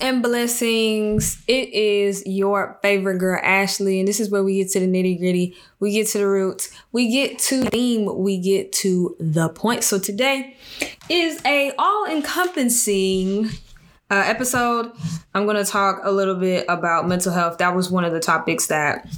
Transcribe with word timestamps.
And 0.00 0.22
blessings. 0.22 1.42
It 1.48 1.70
is 1.70 2.22
your 2.24 2.78
favorite 2.82 3.18
girl, 3.18 3.40
Ashley, 3.42 3.98
and 3.98 4.06
this 4.06 4.20
is 4.20 4.30
where 4.30 4.44
we 4.44 4.56
get 4.56 4.70
to 4.72 4.80
the 4.80 4.86
nitty 4.86 5.18
gritty. 5.18 5.56
We 5.80 5.92
get 5.92 6.06
to 6.08 6.18
the 6.18 6.28
roots. 6.28 6.70
We 6.92 7.10
get 7.10 7.38
to 7.40 7.64
the 7.64 7.70
theme. 7.70 8.18
We 8.18 8.38
get 8.38 8.72
to 8.74 9.16
the 9.18 9.48
point. 9.48 9.84
So 9.84 9.98
today 9.98 10.56
is 11.08 11.40
a 11.44 11.72
all 11.78 12.06
encompassing 12.06 13.46
uh, 14.10 14.22
episode. 14.26 14.92
I'm 15.34 15.46
gonna 15.46 15.64
talk 15.64 16.00
a 16.04 16.12
little 16.12 16.36
bit 16.36 16.64
about 16.68 17.08
mental 17.08 17.32
health. 17.32 17.58
That 17.58 17.74
was 17.74 17.90
one 17.90 18.04
of 18.04 18.12
the 18.12 18.20
topics 18.20 18.68
that 18.68 19.08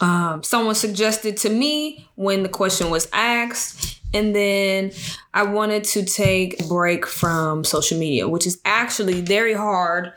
um, 0.00 0.42
someone 0.42 0.74
suggested 0.74 1.36
to 1.38 1.48
me 1.50 2.08
when 2.16 2.42
the 2.42 2.48
question 2.48 2.90
was 2.90 3.08
asked. 3.12 3.91
And 4.14 4.34
then 4.34 4.92
I 5.32 5.44
wanted 5.44 5.84
to 5.84 6.04
take 6.04 6.60
a 6.62 6.66
break 6.66 7.06
from 7.06 7.64
social 7.64 7.98
media, 7.98 8.28
which 8.28 8.46
is 8.46 8.60
actually 8.64 9.20
very 9.22 9.54
hard 9.54 10.12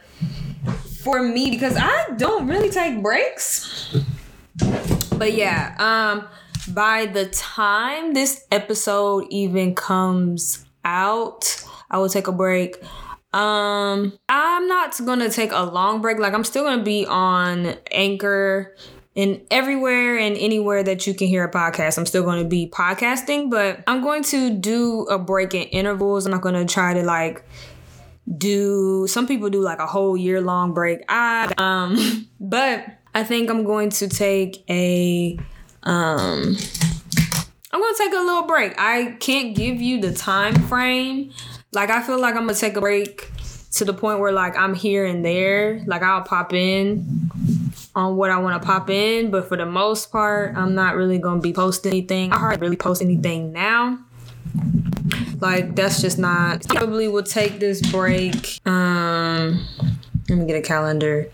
for 1.04 1.22
me 1.22 1.52
because 1.52 1.76
I 1.78 2.08
don't 2.18 2.48
really 2.48 2.70
take 2.70 3.02
breaks. 3.02 3.96
But 5.18 5.34
yeah, 5.34 5.76
um 5.78 6.28
by 6.74 7.06
the 7.06 7.28
time 7.28 8.14
this 8.14 8.44
episode 8.52 9.28
even 9.30 9.76
comes 9.76 10.66
out, 10.84 11.64
I 11.92 12.00
will 12.00 12.10
take 12.10 12.28
a 12.28 12.32
break. 12.32 12.78
Um 13.34 14.18
I'm 14.30 14.68
not 14.68 14.98
going 15.06 15.20
to 15.20 15.30
take 15.30 15.52
a 15.52 15.64
long 15.64 16.02
break. 16.02 16.20
Like 16.20 16.34
I'm 16.34 16.44
still 16.44 16.64
going 16.64 16.80
to 16.80 16.84
be 16.84 17.06
on 17.06 17.76
Anchor 17.92 18.76
and 19.16 19.42
everywhere 19.50 20.18
and 20.18 20.36
anywhere 20.38 20.84
that 20.84 21.08
you 21.08 21.14
can 21.14 21.28
hear 21.28 21.46
a 21.46 21.52
podcast, 21.52 21.98
I'm 21.98 22.06
still 22.06 22.24
going 22.24 22.44
to 22.44 22.50
be 22.50 22.68
podcasting, 22.68 23.50
but 23.50 23.82
I'm 23.88 24.02
going 24.02 24.24
to 24.24 24.50
do 24.50 25.04
a 25.04 25.18
break 25.18 25.54
in 25.54 25.64
intervals. 25.64 26.26
I'm 26.26 26.32
not 26.32 26.42
going 26.42 26.56
to 26.56 26.72
try 26.72 26.94
to 26.94 27.04
like 27.04 27.44
do 28.38 29.06
some 29.08 29.28
people 29.28 29.50
do 29.50 29.62
like 29.62 29.80
a 29.80 29.86
whole 29.86 30.18
year 30.18 30.42
long 30.42 30.74
break. 30.74 31.00
I 31.08 31.54
um 31.58 32.28
but 32.40 32.86
I 33.14 33.24
think 33.24 33.50
I'm 33.50 33.64
going 33.64 33.90
to 33.92 34.10
take 34.10 34.64
a 34.70 35.38
um 35.84 36.58
I'm 37.72 37.82
going 37.82 37.94
to 37.94 37.98
take 37.98 38.14
a 38.14 38.18
little 38.18 38.44
break. 38.48 38.74
I 38.78 39.18
can't 39.20 39.56
give 39.56 39.82
you 39.82 40.00
the 40.02 40.14
time 40.14 40.56
frame. 40.68 41.32
Like 41.72 41.90
I 41.90 42.02
feel 42.02 42.20
like 42.20 42.36
I'm 42.36 42.44
going 42.44 42.56
to 42.56 42.60
take 42.60 42.78
a 42.78 42.82
break 42.82 43.32
to 43.74 43.86
the 43.86 43.94
point 43.94 44.20
where 44.20 44.32
like 44.32 44.58
I'm 44.58 44.74
here 44.74 45.06
and 45.06 45.24
there. 45.24 45.84
Like 45.86 46.02
I'll 46.02 46.22
pop 46.22 46.54
in 46.54 47.30
on 47.96 48.18
what 48.18 48.30
I 48.30 48.38
want 48.38 48.62
to 48.62 48.66
pop 48.66 48.90
in, 48.90 49.32
but 49.32 49.48
for 49.48 49.56
the 49.56 49.66
most 49.66 50.12
part, 50.12 50.56
I'm 50.56 50.76
not 50.76 50.96
really 50.96 51.18
gonna 51.18 51.42
be 51.42 51.54
posting 51.54 51.92
anything. 51.92 52.32
I 52.32 52.38
hardly 52.38 52.60
really 52.60 52.76
post 52.76 53.02
anything 53.02 53.54
now. 53.54 54.00
Like 55.40 55.76
that's 55.76 56.02
just 56.02 56.18
not. 56.18 56.68
Probably 56.68 57.08
will 57.08 57.24
take 57.24 57.60
this 57.60 57.82
break. 57.92 58.60
Um, 58.68 59.66
let 60.30 60.38
me 60.38 60.46
get 60.46 60.58
a 60.58 60.62
calendar. 60.62 61.30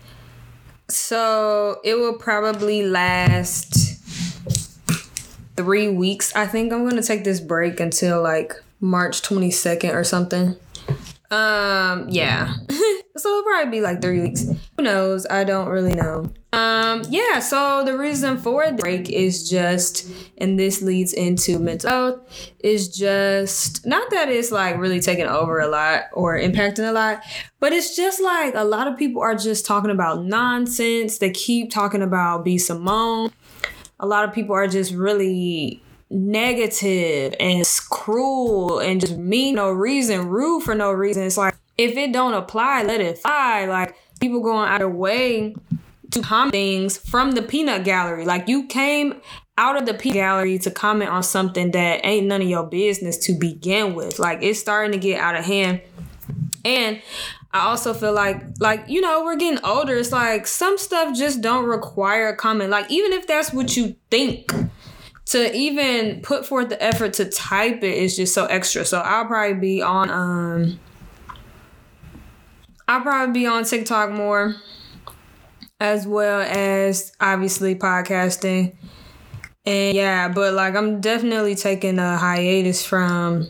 So 0.88 1.80
it 1.84 1.94
will 1.94 2.14
probably 2.14 2.84
last 2.84 3.98
three 5.56 5.88
weeks. 5.88 6.34
I 6.34 6.46
think 6.46 6.72
I'm 6.72 6.88
gonna 6.88 7.02
take 7.02 7.24
this 7.24 7.40
break 7.40 7.80
until 7.80 8.22
like 8.22 8.54
March 8.80 9.22
22nd 9.22 9.94
or 9.94 10.04
something. 10.04 10.56
Um, 11.32 12.10
yeah. 12.10 12.52
so 13.16 13.28
it'll 13.30 13.42
probably 13.42 13.70
be 13.70 13.80
like 13.80 14.02
three 14.02 14.20
weeks. 14.20 14.44
Who 14.76 14.82
knows? 14.82 15.26
I 15.30 15.44
don't 15.44 15.68
really 15.68 15.94
know. 15.94 16.30
Um, 16.52 17.02
yeah, 17.08 17.38
so 17.38 17.82
the 17.86 17.96
reason 17.96 18.36
for 18.36 18.66
the 18.66 18.74
break 18.74 19.08
is 19.08 19.48
just, 19.48 20.06
and 20.36 20.60
this 20.60 20.82
leads 20.82 21.14
into 21.14 21.58
mental 21.58 21.88
health, 21.88 22.52
is 22.58 22.88
just 22.88 23.86
not 23.86 24.10
that 24.10 24.28
it's 24.28 24.52
like 24.52 24.76
really 24.76 25.00
taking 25.00 25.26
over 25.26 25.60
a 25.60 25.68
lot 25.68 26.02
or 26.12 26.38
impacting 26.38 26.86
a 26.86 26.92
lot, 26.92 27.22
but 27.60 27.72
it's 27.72 27.96
just 27.96 28.20
like 28.20 28.54
a 28.54 28.64
lot 28.64 28.86
of 28.86 28.98
people 28.98 29.22
are 29.22 29.34
just 29.34 29.64
talking 29.64 29.90
about 29.90 30.26
nonsense. 30.26 31.16
They 31.16 31.30
keep 31.30 31.70
talking 31.70 32.02
about 32.02 32.44
B. 32.44 32.58
Simone. 32.58 33.32
A 33.98 34.06
lot 34.06 34.28
of 34.28 34.34
people 34.34 34.54
are 34.54 34.68
just 34.68 34.92
really 34.92 35.82
negative 36.12 37.34
and 37.40 37.66
cruel 37.90 38.78
and 38.78 39.00
just 39.00 39.16
mean 39.16 39.56
no 39.56 39.70
reason, 39.70 40.28
rude 40.28 40.62
for 40.62 40.74
no 40.74 40.92
reason. 40.92 41.24
It's 41.24 41.36
like 41.36 41.54
if 41.78 41.96
it 41.96 42.12
don't 42.12 42.34
apply, 42.34 42.82
let 42.82 43.00
it 43.00 43.18
fly. 43.18 43.64
Like 43.64 43.96
people 44.20 44.40
going 44.40 44.68
out 44.68 44.82
of 44.82 44.92
way 44.92 45.54
to 46.10 46.20
comment 46.20 46.52
things 46.52 46.98
from 46.98 47.32
the 47.32 47.42
peanut 47.42 47.84
gallery. 47.84 48.24
Like 48.24 48.46
you 48.46 48.66
came 48.66 49.20
out 49.56 49.76
of 49.76 49.86
the 49.86 49.94
peanut 49.94 50.16
gallery 50.16 50.58
to 50.58 50.70
comment 50.70 51.10
on 51.10 51.22
something 51.22 51.70
that 51.72 52.04
ain't 52.04 52.26
none 52.26 52.42
of 52.42 52.48
your 52.48 52.64
business 52.64 53.16
to 53.18 53.32
begin 53.32 53.94
with. 53.94 54.18
Like 54.18 54.42
it's 54.42 54.60
starting 54.60 54.92
to 54.92 54.98
get 54.98 55.18
out 55.18 55.34
of 55.34 55.44
hand. 55.44 55.80
And 56.64 57.00
I 57.52 57.66
also 57.66 57.92
feel 57.92 58.12
like 58.12 58.42
like 58.60 58.84
you 58.88 59.00
know 59.00 59.24
we're 59.24 59.36
getting 59.36 59.62
older. 59.64 59.96
It's 59.96 60.12
like 60.12 60.46
some 60.46 60.78
stuff 60.78 61.16
just 61.16 61.40
don't 61.40 61.64
require 61.64 62.34
comment. 62.34 62.70
Like 62.70 62.90
even 62.90 63.12
if 63.12 63.26
that's 63.26 63.52
what 63.52 63.76
you 63.76 63.96
think, 64.10 64.52
to 65.26 65.54
even 65.54 66.20
put 66.20 66.44
forth 66.44 66.68
the 66.68 66.82
effort 66.82 67.14
to 67.14 67.24
type 67.24 67.82
it 67.82 67.96
is 67.96 68.16
just 68.16 68.34
so 68.34 68.46
extra. 68.46 68.84
So 68.84 68.98
I'll 69.00 69.26
probably 69.26 69.58
be 69.58 69.82
on 69.82 70.10
um 70.10 70.80
I'll 72.88 73.00
probably 73.00 73.32
be 73.32 73.46
on 73.46 73.64
TikTok 73.64 74.10
more 74.10 74.56
as 75.80 76.06
well 76.06 76.40
as 76.40 77.12
obviously 77.20 77.74
podcasting. 77.74 78.74
And 79.64 79.96
yeah, 79.96 80.28
but 80.28 80.54
like 80.54 80.74
I'm 80.74 81.00
definitely 81.00 81.54
taking 81.54 81.98
a 81.98 82.16
hiatus 82.16 82.84
from 82.84 83.48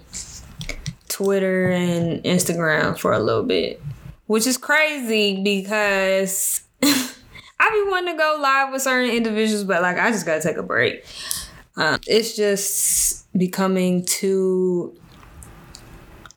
Twitter 1.08 1.70
and 1.70 2.22
Instagram 2.24 2.98
for 2.98 3.12
a 3.12 3.18
little 3.18 3.42
bit, 3.42 3.82
which 4.26 4.46
is 4.46 4.56
crazy 4.58 5.42
because 5.42 6.62
I 6.82 7.70
be 7.70 7.90
wanting 7.90 8.14
to 8.14 8.18
go 8.18 8.38
live 8.40 8.72
with 8.72 8.82
certain 8.82 9.10
individuals, 9.10 9.64
but 9.64 9.82
like 9.82 9.98
I 9.98 10.10
just 10.10 10.26
gotta 10.26 10.42
take 10.42 10.56
a 10.56 10.62
break. 10.62 11.04
Um, 11.76 12.00
it's 12.06 12.36
just 12.36 13.32
becoming 13.36 14.04
too. 14.04 14.94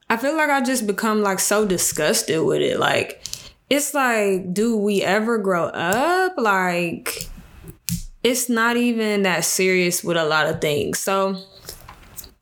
I 0.10 0.18
feel 0.18 0.36
like 0.36 0.50
I 0.50 0.62
just 0.62 0.88
become 0.88 1.22
like 1.22 1.40
so 1.40 1.66
disgusted 1.66 2.44
with 2.44 2.62
it. 2.62 2.80
Like, 2.80 3.24
it's 3.70 3.94
like, 3.94 4.54
do 4.54 4.78
we 4.78 5.02
ever 5.02 5.38
grow 5.38 5.66
up? 5.66 6.36
Like, 6.38 7.28
it's 8.24 8.50
not 8.50 8.78
even 8.78 9.24
that 9.24 9.44
serious 9.44 10.04
with 10.04 10.18
a 10.18 10.26
lot 10.26 10.48
of 10.48 10.62
things. 10.62 11.00
So, 11.00 11.38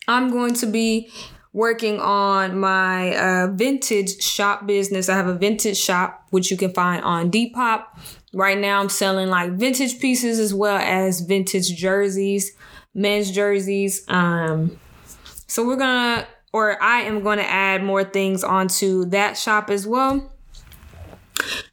I'm 0.08 0.30
going 0.30 0.54
to 0.56 0.66
be 0.66 1.10
working 1.54 2.00
on 2.00 2.60
my 2.60 3.16
uh, 3.16 3.48
vintage 3.54 4.22
shop 4.22 4.66
business. 4.68 5.08
I 5.08 5.16
have 5.16 5.28
a 5.28 5.36
vintage 5.36 5.78
shop, 5.78 6.28
which 6.32 6.52
you 6.52 6.58
can 6.58 6.74
find 6.74 7.04
on 7.04 7.32
Depop. 7.32 7.86
Right 8.34 8.58
now, 8.58 8.82
I'm 8.82 8.90
selling 8.90 9.30
like 9.30 9.52
vintage 9.54 10.00
pieces 10.00 10.40
as 10.40 10.54
well 10.54 10.78
as 10.78 11.22
vintage 11.22 11.76
jerseys 11.76 12.52
men's 12.94 13.32
jerseys. 13.32 14.04
Um, 14.08 14.80
so 15.48 15.66
we're 15.66 15.78
gonna, 15.78 16.28
or 16.52 16.82
I 16.82 17.02
am 17.02 17.24
to 17.24 17.50
add 17.50 17.84
more 17.84 18.04
things 18.04 18.44
onto 18.44 19.06
that 19.06 19.38
shop 19.38 19.70
as 19.70 19.88
well. 19.88 20.32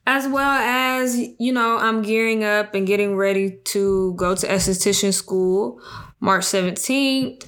As 0.06 0.26
well 0.26 0.50
as, 0.50 1.17
you 1.38 1.52
know, 1.52 1.78
I'm 1.78 2.02
gearing 2.02 2.43
up 2.43 2.75
and 2.75 2.87
getting 2.87 3.17
ready 3.17 3.58
to 3.67 4.14
go 4.14 4.34
to 4.34 4.46
esthetician 4.46 5.14
school 5.14 5.81
March 6.19 6.44
17th. 6.44 7.46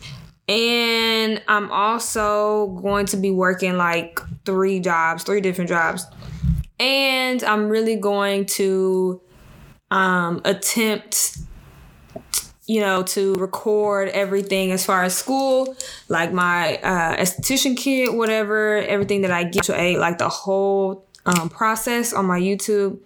And 0.48 1.42
I'm 1.48 1.70
also 1.70 2.78
going 2.82 3.06
to 3.06 3.16
be 3.16 3.30
working 3.30 3.76
like 3.76 4.20
three 4.44 4.80
jobs, 4.80 5.24
three 5.24 5.40
different 5.40 5.70
jobs. 5.70 6.06
And 6.78 7.42
I'm 7.44 7.68
really 7.68 7.96
going 7.96 8.46
to 8.46 9.20
um, 9.90 10.40
attempt 10.44 11.38
you 12.72 12.80
know, 12.80 13.02
to 13.02 13.34
record 13.34 14.08
everything 14.08 14.72
as 14.72 14.82
far 14.82 15.04
as 15.04 15.14
school, 15.14 15.76
like 16.08 16.32
my 16.32 16.78
uh, 16.78 17.14
esthetician 17.18 17.76
kit, 17.76 18.14
whatever, 18.14 18.78
everything 18.78 19.20
that 19.20 19.30
I 19.30 19.44
get 19.44 19.64
to 19.64 19.78
a 19.78 19.98
like 19.98 20.16
the 20.16 20.30
whole 20.30 21.06
um, 21.26 21.50
process 21.50 22.14
on 22.14 22.24
my 22.24 22.40
YouTube. 22.40 22.98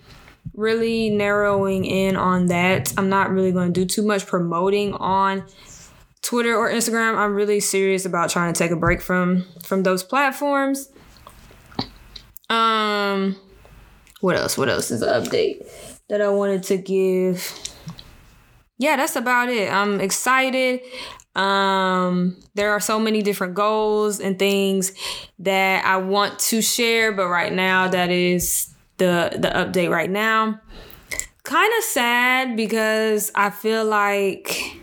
Really 0.55 1.11
narrowing 1.11 1.85
in 1.85 2.17
on 2.17 2.47
that. 2.47 2.95
I'm 2.97 3.09
not 3.09 3.31
really 3.31 3.51
going 3.51 3.73
to 3.73 3.81
do 3.81 3.85
too 3.85 4.07
much 4.07 4.25
promoting 4.25 4.95
on 4.95 5.45
Twitter 6.23 6.55
or 6.55 6.71
Instagram. 6.71 7.17
I'm 7.19 7.35
really 7.35 7.59
serious 7.59 8.05
about 8.05 8.31
trying 8.31 8.55
to 8.55 8.57
take 8.57 8.71
a 8.71 8.77
break 8.77 9.03
from 9.03 9.47
from 9.65 9.83
those 9.83 10.05
platforms. 10.05 10.89
Um, 12.49 13.35
what 14.21 14.37
else? 14.37 14.57
What 14.57 14.69
else 14.69 14.93
is 14.93 15.03
an 15.03 15.09
update 15.09 15.67
that 16.09 16.23
I 16.23 16.29
wanted 16.29 16.63
to 16.65 16.77
give? 16.77 17.66
Yeah, 18.79 18.97
that's 18.97 19.17
about 19.17 19.49
it. 19.49 19.73
I'm 19.73 20.01
excited. 20.01 20.81
Um, 21.35 22.37
there 22.55 22.73
are 22.73 22.81
so 22.81 22.99
many 22.99 23.23
different 23.23 23.55
goals 23.55 24.21
and 24.21 24.39
things 24.39 24.93
that 25.39 25.85
I 25.85 25.99
want 25.99 26.39
to 26.41 26.63
share, 26.63 27.13
but 27.13 27.29
right 27.29 27.53
now 27.53 27.89
that 27.89 28.11
is 28.11 28.75
the 28.99 29.31
the 29.39 29.49
update 29.49 29.91
right 29.91 30.11
now. 30.11 30.61
Kind 31.43 31.73
of 31.79 31.85
sad 31.85 32.57
because 32.57 33.31
I 33.35 33.51
feel 33.51 33.85
like 33.85 34.81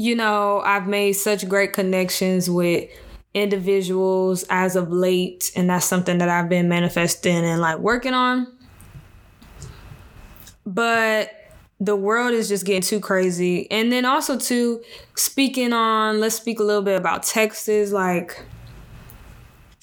you 0.00 0.16
know, 0.16 0.62
I've 0.64 0.86
made 0.86 1.12
such 1.12 1.46
great 1.46 1.74
connections 1.74 2.48
with 2.48 2.88
individuals 3.34 4.46
as 4.48 4.74
of 4.74 4.90
late, 4.90 5.52
and 5.54 5.68
that's 5.68 5.84
something 5.84 6.16
that 6.18 6.28
I've 6.30 6.48
been 6.48 6.70
manifesting 6.70 7.44
and 7.44 7.60
like 7.60 7.80
working 7.80 8.14
on. 8.14 8.46
But 10.66 11.30
the 11.80 11.96
world 11.96 12.32
is 12.32 12.48
just 12.48 12.66
getting 12.66 12.82
too 12.82 13.00
crazy. 13.00 13.70
And 13.70 13.90
then 13.90 14.04
also 14.04 14.38
too 14.38 14.82
speaking 15.16 15.72
on 15.72 16.20
let's 16.20 16.34
speak 16.34 16.60
a 16.60 16.62
little 16.62 16.82
bit 16.82 16.96
about 16.96 17.22
Texas 17.22 17.90
like 17.90 18.44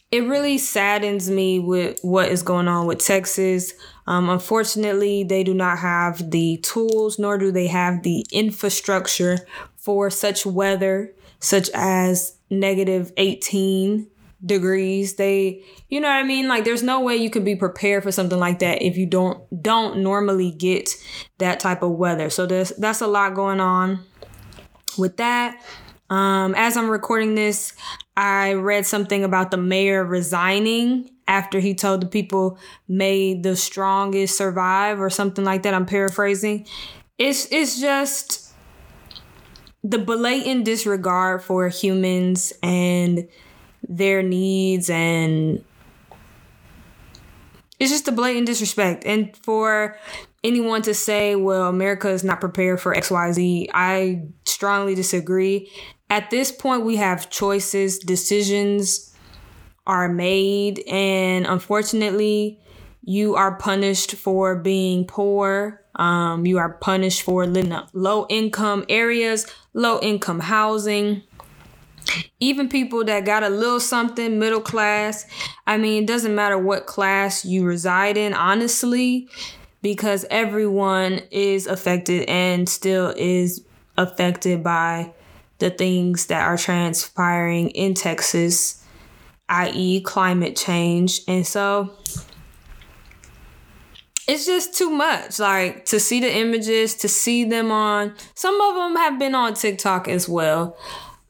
it 0.09 0.21
really 0.21 0.57
saddens 0.57 1.29
me 1.29 1.59
with 1.59 1.99
what 2.01 2.29
is 2.29 2.41
going 2.41 2.67
on 2.67 2.85
with 2.85 2.99
Texas. 2.99 3.73
Um, 4.05 4.29
unfortunately, 4.29 5.23
they 5.23 5.43
do 5.43 5.53
not 5.53 5.79
have 5.79 6.31
the 6.31 6.57
tools 6.57 7.19
nor 7.19 7.37
do 7.37 7.51
they 7.51 7.67
have 7.67 8.03
the 8.03 8.25
infrastructure 8.31 9.39
for 9.75 10.09
such 10.09 10.45
weather, 10.45 11.13
such 11.39 11.69
as 11.73 12.37
negative 12.49 13.11
18 13.17 14.07
degrees. 14.45 15.15
They 15.15 15.63
you 15.89 15.99
know 15.99 16.07
what 16.07 16.15
i 16.15 16.23
mean? 16.23 16.47
Like 16.47 16.63
there's 16.65 16.83
no 16.83 16.99
way 17.01 17.15
you 17.15 17.29
can 17.29 17.43
be 17.43 17.55
prepared 17.55 18.03
for 18.03 18.11
something 18.11 18.39
like 18.39 18.59
that 18.59 18.81
if 18.81 18.97
you 18.97 19.05
don't 19.05 19.43
don't 19.63 19.99
normally 19.99 20.51
get 20.51 20.89
that 21.39 21.59
type 21.59 21.81
of 21.83 21.91
weather. 21.91 22.29
So 22.29 22.45
there's 22.45 22.69
that's 22.77 23.01
a 23.01 23.07
lot 23.07 23.33
going 23.33 23.59
on 23.59 24.03
with 24.97 25.17
that. 25.17 25.61
Um 26.09 26.55
as 26.55 26.77
i'm 26.77 26.89
recording 26.89 27.35
this 27.35 27.73
i 28.15 28.53
read 28.53 28.85
something 28.85 29.25
about 29.25 29.51
the 29.51 29.57
mayor 29.57 30.05
resigning 30.05 31.09
after 31.27 31.59
he 31.59 31.75
told 31.75 32.01
the 32.01 32.07
people 32.07 32.57
may 32.87 33.33
the 33.33 33.55
strongest 33.55 34.37
survive 34.37 34.99
or 34.99 35.09
something 35.09 35.43
like 35.43 35.63
that. 35.63 35.73
I'm 35.73 35.85
paraphrasing. 35.85 36.65
It's 37.17 37.51
it's 37.51 37.79
just 37.79 38.53
the 39.83 39.97
blatant 39.97 40.65
disregard 40.65 41.43
for 41.43 41.67
humans 41.67 42.53
and 42.63 43.27
their 43.87 44.21
needs 44.23 44.89
and 44.89 45.63
it's 47.79 47.91
just 47.91 48.07
a 48.07 48.11
blatant 48.11 48.47
disrespect. 48.47 49.05
And 49.05 49.35
for 49.37 49.97
anyone 50.43 50.81
to 50.83 50.93
say, 50.93 51.35
well, 51.35 51.67
America 51.67 52.09
is 52.09 52.23
not 52.23 52.39
prepared 52.39 52.81
for 52.81 52.93
XYZ, 52.93 53.69
I 53.73 54.23
strongly 54.45 54.95
disagree. 54.95 55.71
At 56.09 56.29
this 56.29 56.51
point, 56.51 56.85
we 56.85 56.95
have 56.95 57.29
choices, 57.29 57.99
decisions 57.99 59.13
are 59.85 60.09
made, 60.09 60.83
and 60.87 61.45
unfortunately, 61.45 62.59
you 63.03 63.35
are 63.35 63.57
punished 63.57 64.15
for 64.15 64.55
being 64.55 65.05
poor. 65.05 65.81
Um, 65.95 66.45
you 66.45 66.57
are 66.57 66.73
punished 66.73 67.21
for 67.23 67.45
living 67.45 67.71
in 67.71 67.83
low 67.93 68.25
income 68.29 68.85
areas, 68.89 69.47
low 69.73 69.99
income 70.01 70.39
housing 70.39 71.23
even 72.39 72.69
people 72.69 73.03
that 73.03 73.25
got 73.25 73.43
a 73.43 73.49
little 73.49 73.79
something 73.79 74.39
middle 74.39 74.61
class 74.61 75.25
i 75.65 75.77
mean 75.77 76.03
it 76.03 76.07
doesn't 76.07 76.35
matter 76.35 76.57
what 76.57 76.85
class 76.85 77.45
you 77.45 77.63
reside 77.63 78.17
in 78.17 78.33
honestly 78.33 79.27
because 79.81 80.25
everyone 80.29 81.21
is 81.31 81.67
affected 81.67 82.27
and 82.27 82.67
still 82.67 83.13
is 83.17 83.63
affected 83.97 84.63
by 84.63 85.11
the 85.59 85.69
things 85.69 86.27
that 86.27 86.43
are 86.43 86.57
transpiring 86.57 87.69
in 87.69 87.93
texas 87.93 88.83
i.e 89.49 90.01
climate 90.01 90.55
change. 90.55 91.21
And 91.27 91.45
so 91.45 91.91
it's 94.27 94.45
just 94.45 94.75
too 94.75 94.89
much 94.89 95.39
like 95.39 95.85
to 95.85 95.99
see 95.99 96.19
the 96.19 96.33
images 96.33 96.95
to 96.95 97.07
see 97.07 97.45
them 97.45 97.71
on. 97.71 98.13
Some 98.35 98.59
of 98.59 98.75
them 98.75 98.95
have 98.97 99.17
been 99.17 99.35
on 99.35 99.53
tiktok 99.53 100.07
as 100.07 100.27
well 100.27 100.77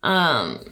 um, 0.03 0.63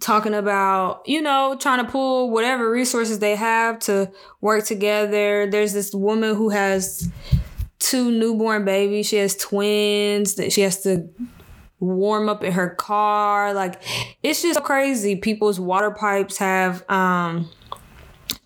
talking 0.00 0.34
about, 0.34 1.02
you 1.06 1.20
know, 1.20 1.56
trying 1.58 1.84
to 1.84 1.90
pull 1.90 2.30
whatever 2.30 2.70
resources 2.70 3.18
they 3.18 3.36
have 3.36 3.78
to 3.80 4.10
work 4.40 4.64
together. 4.64 5.48
There's 5.50 5.72
this 5.72 5.94
woman 5.94 6.34
who 6.34 6.50
has 6.50 7.10
two 7.78 8.10
newborn 8.10 8.64
babies. 8.64 9.06
She 9.06 9.16
has 9.16 9.36
twins 9.36 10.34
that 10.34 10.52
she 10.52 10.62
has 10.62 10.82
to 10.82 11.08
warm 11.78 12.28
up 12.28 12.42
in 12.42 12.52
her 12.52 12.70
car. 12.70 13.52
Like 13.52 13.82
it's 14.22 14.42
just 14.42 14.62
crazy. 14.62 15.16
People's 15.16 15.60
water 15.60 15.90
pipes 15.90 16.38
have 16.38 16.88
um 16.90 17.48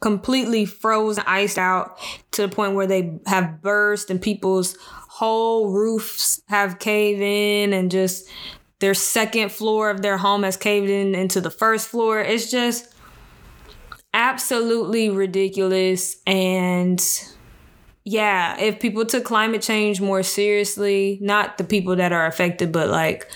completely 0.01 0.65
frozen, 0.65 1.23
iced 1.27 1.59
out 1.59 1.99
to 2.33 2.43
the 2.43 2.49
point 2.49 2.75
where 2.75 2.87
they 2.87 3.19
have 3.27 3.61
burst 3.61 4.11
and 4.11 4.21
people's 4.21 4.77
whole 4.81 5.71
roofs 5.71 6.41
have 6.49 6.79
caved 6.79 7.21
in 7.21 7.73
and 7.73 7.91
just 7.91 8.27
their 8.81 8.95
second 8.95 9.53
floor 9.53 9.91
of 9.91 10.03
their 10.03 10.19
home 10.19 10.43
has 10.43 10.57
caved 10.57 10.91
in 10.91 11.15
into 11.15 11.41
the 11.41 11.51
first 11.51 11.89
floor. 11.89 12.21
It's 12.21 12.51
just 12.51 12.93
absolutely 14.13 15.11
ridiculous. 15.11 16.17
And 16.27 17.01
yeah, 18.05 18.59
if 18.59 18.81
people 18.81 19.05
took 19.05 19.25
climate 19.25 19.63
change 19.63 20.01
more 20.01 20.23
seriously, 20.23 21.19
not 21.21 21.59
the 21.59 21.65
people 21.65 21.97
that 21.97 22.13
are 22.13 22.27
affected, 22.27 22.73
but 22.73 22.89
like 22.89 23.31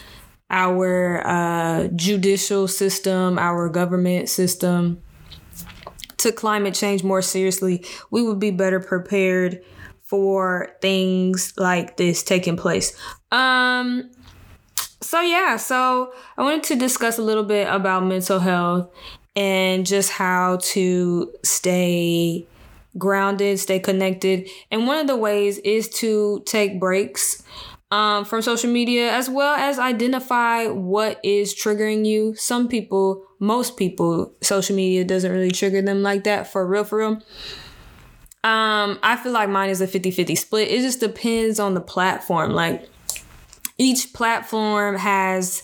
our 0.51 1.27
uh, 1.27 1.89
judicial 1.95 2.67
system, 2.67 3.39
our 3.39 3.69
government 3.69 4.29
system, 4.29 5.03
took 6.17 6.37
climate 6.37 6.75
change 6.75 7.05
more 7.05 7.23
seriously, 7.23 7.85
we 8.11 8.23
would 8.23 8.39
be 8.39 8.51
better 8.51 8.81
prepared 8.81 9.61
for 10.03 10.71
things 10.81 11.53
like 11.57 11.97
this 11.97 12.23
taking 12.23 12.57
place. 12.57 12.97
Um, 13.33 14.11
so 15.05 15.21
yeah, 15.21 15.57
so 15.57 16.13
I 16.37 16.43
wanted 16.43 16.63
to 16.65 16.77
discuss 16.77 17.19
a 17.19 17.23
little 17.23 17.45
bit 17.45 17.69
about 17.69 18.05
mental 18.05 18.39
health 18.39 18.91
and 19.37 19.85
just 19.85 20.11
how 20.11 20.59
to 20.63 21.33
stay 21.43 22.47
grounded, 22.97 23.59
stay 23.59 23.79
connected. 23.79 24.49
And 24.71 24.87
one 24.87 24.99
of 24.99 25.07
the 25.07 25.17
ways 25.17 25.59
is 25.59 25.89
to 26.01 26.43
take 26.47 26.81
breaks 26.81 27.43
um, 27.91 28.25
from 28.25 28.43
social 28.43 28.71
media 28.71 29.13
as 29.13 29.29
well 29.29 29.55
as 29.57 29.79
identify 29.79 30.67
what 30.67 31.21
is 31.23 31.55
triggering 31.55 32.07
you. 32.07 32.35
Some 32.35 32.69
people, 32.69 33.25
most 33.39 33.77
people, 33.77 34.33
social 34.41 34.75
media 34.75 35.05
doesn't 35.05 35.31
really 35.31 35.51
trigger 35.51 35.83
them 35.83 36.03
like 36.03 36.25
that 36.25 36.51
for 36.51 36.67
real, 36.67 36.85
for 36.85 36.99
real. 36.99 37.23
Um, 38.43 38.99
I 39.03 39.19
feel 39.23 39.33
like 39.33 39.49
mine 39.49 39.71
is 39.71 39.81
a 39.81 39.87
50 39.87 40.11
50 40.11 40.35
split. 40.35 40.71
It 40.71 40.83
just 40.83 41.01
depends 41.01 41.59
on 41.59 41.75
the 41.75 41.81
platform. 41.81 42.53
Like, 42.53 42.89
each 43.79 44.13
platform 44.13 44.97
has 44.97 45.63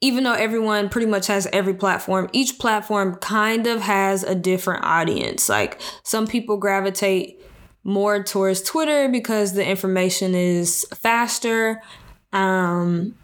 even 0.00 0.22
though 0.22 0.34
everyone 0.34 0.88
pretty 0.88 1.08
much 1.08 1.26
has 1.26 1.48
every 1.52 1.74
platform, 1.74 2.28
each 2.32 2.58
platform 2.58 3.16
kind 3.16 3.66
of 3.66 3.80
has 3.80 4.22
a 4.22 4.34
different 4.34 4.84
audience. 4.84 5.48
Like 5.48 5.80
some 6.04 6.26
people 6.26 6.56
gravitate 6.56 7.42
more 7.82 8.22
towards 8.22 8.62
Twitter 8.62 9.08
because 9.08 9.54
the 9.54 9.66
information 9.66 10.34
is 10.34 10.86
faster. 10.94 11.82
Um, 12.32 13.16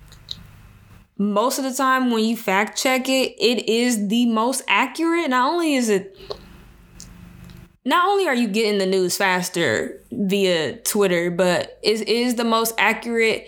most 1.16 1.58
of 1.58 1.64
the 1.64 1.72
time, 1.72 2.10
when 2.10 2.24
you 2.24 2.36
fact 2.36 2.76
check 2.76 3.08
it, 3.08 3.36
it 3.38 3.68
is 3.68 4.08
the 4.08 4.26
most 4.26 4.62
accurate. 4.66 5.30
Not 5.30 5.52
only 5.52 5.74
is 5.74 5.88
it 5.88 6.18
not 7.84 8.08
only 8.08 8.26
are 8.26 8.34
you 8.34 8.48
getting 8.48 8.78
the 8.78 8.86
news 8.86 9.16
faster 9.16 10.02
via 10.10 10.76
Twitter, 10.78 11.30
but 11.30 11.78
it 11.82 12.08
is 12.08 12.36
the 12.36 12.44
most 12.44 12.74
accurate 12.78 13.46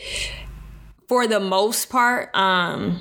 for 1.09 1.27
the 1.27 1.41
most 1.41 1.89
part. 1.89 2.35
Um, 2.37 3.01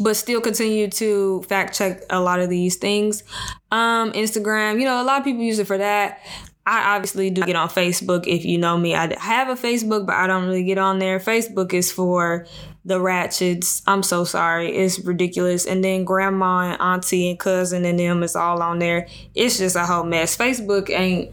but 0.00 0.16
still 0.16 0.40
continue 0.40 0.88
to 0.88 1.42
fact 1.44 1.74
check 1.74 2.02
a 2.10 2.20
lot 2.20 2.40
of 2.40 2.50
these 2.50 2.76
things. 2.76 3.22
Um, 3.70 4.12
Instagram, 4.12 4.78
you 4.78 4.84
know, 4.84 5.00
a 5.00 5.04
lot 5.04 5.18
of 5.18 5.24
people 5.24 5.42
use 5.42 5.58
it 5.58 5.66
for 5.66 5.78
that. 5.78 6.20
I 6.66 6.94
obviously 6.94 7.30
do 7.30 7.42
get 7.42 7.56
on 7.56 7.68
Facebook. 7.68 8.26
If 8.26 8.44
you 8.44 8.58
know 8.58 8.78
me, 8.78 8.94
I 8.94 9.16
have 9.18 9.48
a 9.48 9.60
Facebook, 9.60 10.06
but 10.06 10.14
I 10.14 10.26
don't 10.26 10.44
really 10.46 10.64
get 10.64 10.78
on 10.78 10.98
there. 10.98 11.18
Facebook 11.18 11.72
is 11.72 11.90
for 11.90 12.46
the 12.84 13.00
ratchets. 13.00 13.82
I'm 13.86 14.02
so 14.02 14.24
sorry. 14.24 14.74
It's 14.76 14.98
ridiculous. 14.98 15.66
And 15.66 15.82
then 15.84 16.04
grandma 16.04 16.72
and 16.72 16.80
auntie 16.80 17.30
and 17.30 17.38
cousin 17.38 17.84
and 17.84 17.98
them 17.98 18.22
is 18.22 18.36
all 18.36 18.62
on 18.62 18.78
there. 18.78 19.06
It's 19.34 19.58
just 19.58 19.76
a 19.76 19.86
whole 19.86 20.04
mess. 20.04 20.36
Facebook 20.36 20.90
ain't. 20.90 21.30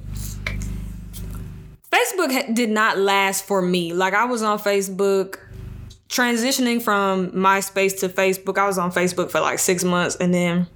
Facebook 1.91 2.53
did 2.53 2.69
not 2.69 2.97
last 2.97 3.45
for 3.45 3.61
me. 3.61 3.93
Like 3.93 4.13
I 4.13 4.25
was 4.25 4.43
on 4.43 4.59
Facebook 4.59 5.39
transitioning 6.07 6.81
from 6.81 7.31
MySpace 7.31 7.99
to 7.99 8.09
Facebook. 8.09 8.57
I 8.57 8.67
was 8.67 8.77
on 8.77 8.91
Facebook 8.91 9.31
for 9.31 9.39
like 9.39 9.59
six 9.59 9.83
months 9.83 10.15
and 10.15 10.33
then 10.33 10.67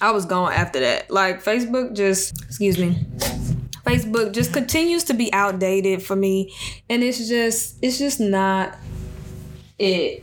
I 0.00 0.10
was 0.10 0.26
gone 0.26 0.52
after 0.52 0.80
that. 0.80 1.10
Like 1.10 1.42
Facebook 1.42 1.94
just, 1.94 2.42
excuse 2.42 2.78
me. 2.78 3.06
Facebook 3.84 4.32
just 4.32 4.52
continues 4.52 5.04
to 5.04 5.14
be 5.14 5.32
outdated 5.32 6.02
for 6.02 6.16
me 6.16 6.52
and 6.88 7.02
it's 7.02 7.28
just 7.28 7.76
it's 7.82 7.98
just 7.98 8.18
not 8.18 8.76
it. 9.78 10.22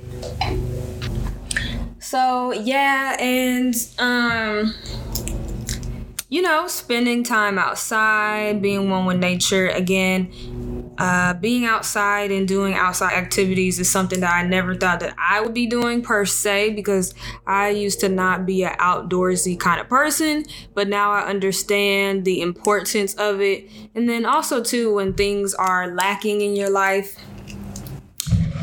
So 1.99 2.51
yeah, 2.51 3.15
and 3.19 3.75
um 3.99 4.73
you 6.29 6.41
know, 6.41 6.65
spending 6.67 7.23
time 7.23 7.59
outside, 7.59 8.61
being 8.61 8.89
one 8.89 9.05
with 9.05 9.17
nature 9.17 9.67
again. 9.67 10.31
uh, 10.97 11.33
being 11.35 11.65
outside 11.65 12.31
and 12.31 12.47
doing 12.47 12.73
outside 12.75 13.13
activities 13.13 13.79
is 13.79 13.89
something 13.89 14.19
that 14.19 14.33
I 14.33 14.43
never 14.47 14.75
thought 14.75 14.99
that 14.99 15.15
I 15.17 15.41
would 15.41 15.53
be 15.53 15.65
doing 15.65 16.01
per 16.03 16.25
se 16.25 16.71
because 16.71 17.15
I 17.47 17.69
used 17.69 17.99
to 18.01 18.09
not 18.09 18.45
be 18.45 18.63
an 18.63 18.75
outdoorsy 18.77 19.59
kind 19.59 19.81
of 19.81 19.89
person, 19.89 20.45
but 20.75 20.87
now 20.87 21.11
I 21.11 21.21
understand 21.21 22.23
the 22.25 22.41
importance 22.41 23.15
of 23.15 23.41
it. 23.41 23.67
And 23.95 24.07
then 24.07 24.25
also, 24.25 24.63
too, 24.63 24.93
when 24.95 25.13
things 25.13 25.53
are 25.55 25.93
lacking 25.93 26.41
in 26.41 26.55
your 26.55 26.69
life, 26.69 27.17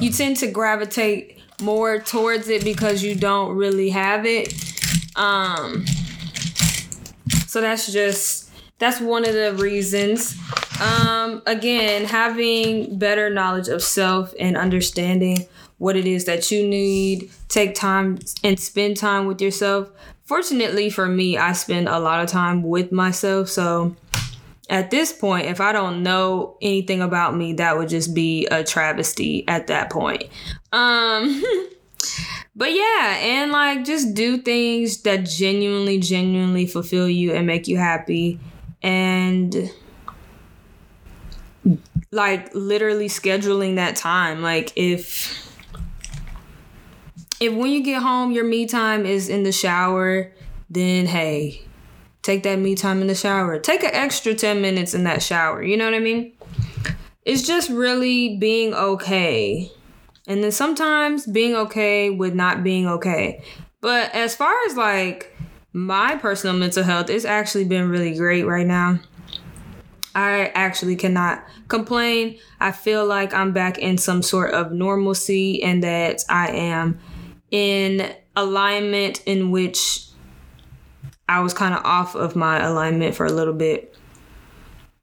you 0.01 0.11
tend 0.11 0.37
to 0.39 0.47
gravitate 0.51 1.39
more 1.61 1.99
towards 1.99 2.49
it 2.49 2.65
because 2.65 3.03
you 3.03 3.15
don't 3.15 3.57
really 3.57 3.91
have 3.91 4.25
it. 4.27 4.55
Um, 5.17 5.85
so 7.47 7.61
that's 7.61 7.93
just 7.93 8.51
that's 8.79 9.01
one 9.01 9.27
of 9.27 9.35
the 9.35 9.55
reasons. 9.55 10.37
Um, 10.81 11.43
again, 11.47 12.05
having 12.05 12.99
better 12.99 13.29
knowledge 13.29 13.69
of 13.69 13.83
self 13.83 14.33
and 14.39 14.57
understanding 14.57 15.47
what 15.79 15.97
it 15.97 16.07
is 16.07 16.25
that 16.27 16.51
you 16.51 16.67
need, 16.67 17.31
take 17.49 17.75
time 17.75 18.19
and 18.45 18.59
spend 18.59 18.97
time 18.97 19.27
with 19.27 19.41
yourself. 19.41 19.91
Fortunately 20.25 20.91
for 20.91 21.07
me, 21.09 21.37
I 21.37 21.53
spend 21.53 21.89
a 21.89 21.99
lot 21.99 22.23
of 22.23 22.29
time 22.29 22.63
with 22.63 22.93
myself. 22.93 23.49
So 23.49 23.97
at 24.69 24.91
this 24.91 25.13
point, 25.13 25.47
if 25.47 25.61
I 25.61 25.73
don't 25.73 26.03
know 26.03 26.57
anything 26.61 27.01
about 27.01 27.35
me, 27.35 27.55
that 27.55 27.79
would 27.79 27.89
just 27.89 28.15
be 28.15 28.47
a 28.47 28.63
travesty 28.63 29.47
at 29.49 29.69
that 29.69 29.91
point. 29.91 30.25
Um, 30.73 31.43
but 32.57 32.73
yeah, 32.73 33.19
and 33.21 33.51
like 33.51 33.85
just 33.85 34.15
do 34.15 34.39
things 34.39 35.03
that 35.03 35.25
genuinely, 35.25 35.99
genuinely 35.99 36.67
fulfill 36.67 37.09
you 37.09 37.33
and 37.33 37.47
make 37.47 37.67
you 37.67 37.79
happy. 37.79 38.39
And 38.83 39.71
like 42.11 42.55
literally 42.55 43.09
scheduling 43.09 43.77
that 43.77 43.97
time. 43.97 44.43
Like 44.43 44.73
if 44.77 45.47
if 47.41 47.53
when 47.53 47.71
you 47.71 47.83
get 47.83 48.03
home 48.03 48.33
your 48.33 48.45
me 48.45 48.67
time 48.67 49.07
is 49.07 49.29
in 49.29 49.45
the 49.45 49.53
shower, 49.53 50.33
then 50.69 51.07
hey, 51.07 51.63
take 52.29 52.43
that 52.43 52.59
me 52.59 52.75
time 52.75 53.01
in 53.01 53.07
the 53.07 53.15
shower. 53.15 53.59
Take 53.59 53.83
an 53.83 53.95
extra 53.95 54.35
10 54.35 54.61
minutes 54.61 54.93
in 54.93 55.05
that 55.05 55.23
shower. 55.23 55.63
You 55.63 55.79
know 55.79 55.87
what 55.87 55.95
I 55.95 55.99
mean? 55.99 56.35
It's 57.25 57.47
just 57.47 57.71
really 57.71 58.37
being 58.37 58.75
okay. 58.75 59.73
And 60.27 60.45
then 60.45 60.53
sometimes 60.53 61.27
being 61.27 61.55
okay 61.57 62.11
with 62.11 62.35
not 62.35 62.63
being 62.63 62.87
okay. 62.87 63.43
But 63.81 64.15
as 64.15 64.37
far 64.37 64.53
as 64.67 64.77
like 64.77 65.35
my 65.73 66.17
personal 66.17 66.55
mental 66.55 66.85
health, 66.85 67.09
it's 67.09 67.25
actually 67.25 67.65
been 67.65 67.89
really 67.89 68.15
great 68.15 68.45
right 68.45 68.67
now. 68.67 69.01
I 70.15 70.53
actually 70.55 70.97
cannot 70.97 71.43
complain. 71.69 72.39
I 72.61 72.73
feel 72.73 73.07
like 73.07 73.33
I'm 73.33 73.53
back 73.55 73.79
in 73.79 73.97
some 73.97 74.21
sort 74.21 74.53
of 74.53 74.71
normalcy 74.71 75.63
and 75.63 75.83
that 75.83 76.25
I 76.29 76.51
am 76.51 76.99
in 77.51 78.15
alignment 78.37 79.23
in 79.25 79.51
which 79.51 80.08
I 81.29 81.41
was 81.41 81.55
kind 81.55 81.75
of 81.75 81.85
off 81.85 82.15
of 82.15 82.35
my 82.35 82.65
alignment 82.65 83.15
for 83.15 83.27
a 83.27 83.33
little 83.33 83.55
bit. 83.55 83.95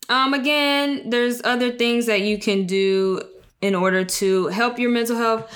Um 0.10 0.34
again, 0.34 1.10
there's 1.10 1.42
other 1.44 1.72
things 1.72 2.06
that 2.06 2.22
you 2.22 2.38
can 2.38 2.66
do 2.66 3.22
in 3.62 3.76
order 3.76 4.04
to 4.04 4.48
help 4.48 4.78
your 4.78 4.92
mental 4.92 5.18
health. 5.18 5.52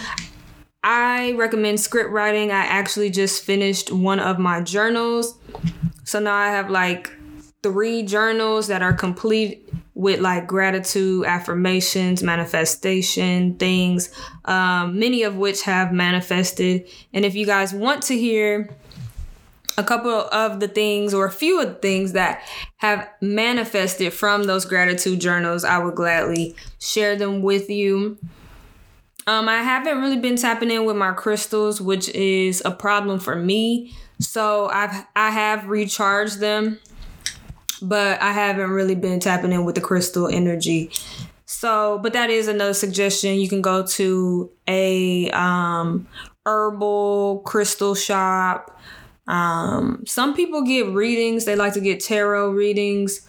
I 0.83 1.33
recommend 1.33 1.79
script 1.79 2.09
writing. 2.09 2.51
I 2.51 2.65
actually 2.65 3.09
just 3.09 3.43
finished 3.43 3.91
one 3.91 4.19
of 4.19 4.39
my 4.39 4.61
journals. 4.61 5.37
So 6.05 6.19
now 6.19 6.33
I 6.35 6.47
have 6.47 6.69
like 6.69 7.11
three 7.61 8.03
journals 8.03 8.67
that 8.67 8.81
are 8.81 8.93
complete 8.93 9.69
with 9.93 10.21
like 10.21 10.47
gratitude, 10.47 11.25
affirmations, 11.25 12.23
manifestation 12.23 13.55
things, 13.55 14.09
um, 14.45 14.97
many 14.97 15.23
of 15.23 15.35
which 15.35 15.63
have 15.63 15.91
manifested. 15.91 16.87
And 17.13 17.25
if 17.25 17.35
you 17.35 17.45
guys 17.45 17.73
want 17.73 18.03
to 18.03 18.17
hear 18.17 18.69
a 19.77 19.83
couple 19.83 20.11
of 20.11 20.59
the 20.59 20.67
things 20.67 21.13
or 21.13 21.25
a 21.25 21.31
few 21.31 21.61
of 21.61 21.67
the 21.67 21.73
things 21.75 22.13
that 22.13 22.41
have 22.77 23.07
manifested 23.21 24.13
from 24.13 24.43
those 24.43 24.65
gratitude 24.65 25.21
journals, 25.21 25.63
I 25.63 25.77
would 25.77 25.95
gladly 25.95 26.55
share 26.79 27.15
them 27.15 27.41
with 27.41 27.69
you. 27.69 28.17
Um, 29.27 29.47
I 29.47 29.61
haven't 29.61 29.99
really 29.99 30.17
been 30.17 30.37
tapping 30.37 30.71
in 30.71 30.85
with 30.85 30.95
my 30.95 31.11
crystals, 31.11 31.79
which 31.79 32.09
is 32.09 32.61
a 32.65 32.71
problem 32.71 33.19
for 33.19 33.35
me. 33.35 33.93
So 34.19 34.67
I've 34.67 35.05
I 35.15 35.29
have 35.29 35.67
recharged 35.67 36.39
them 36.39 36.79
but 37.81 38.21
I 38.21 38.31
haven't 38.31 38.69
really 38.71 38.95
been 38.95 39.19
tapping 39.19 39.51
in 39.51 39.65
with 39.65 39.75
the 39.75 39.81
crystal 39.81 40.27
energy. 40.27 40.91
So, 41.45 41.99
but 42.01 42.13
that 42.13 42.29
is 42.29 42.47
another 42.47 42.73
suggestion. 42.73 43.39
You 43.39 43.49
can 43.49 43.61
go 43.61 43.85
to 43.85 44.51
a 44.67 45.29
um, 45.31 46.07
herbal 46.45 47.41
crystal 47.45 47.95
shop. 47.95 48.77
Um, 49.29 50.03
some 50.07 50.35
people 50.35 50.63
get 50.63 50.87
readings. 50.87 51.45
They 51.45 51.55
like 51.55 51.73
to 51.73 51.79
get 51.81 52.01
tarot 52.01 52.49
readings. 52.49 53.27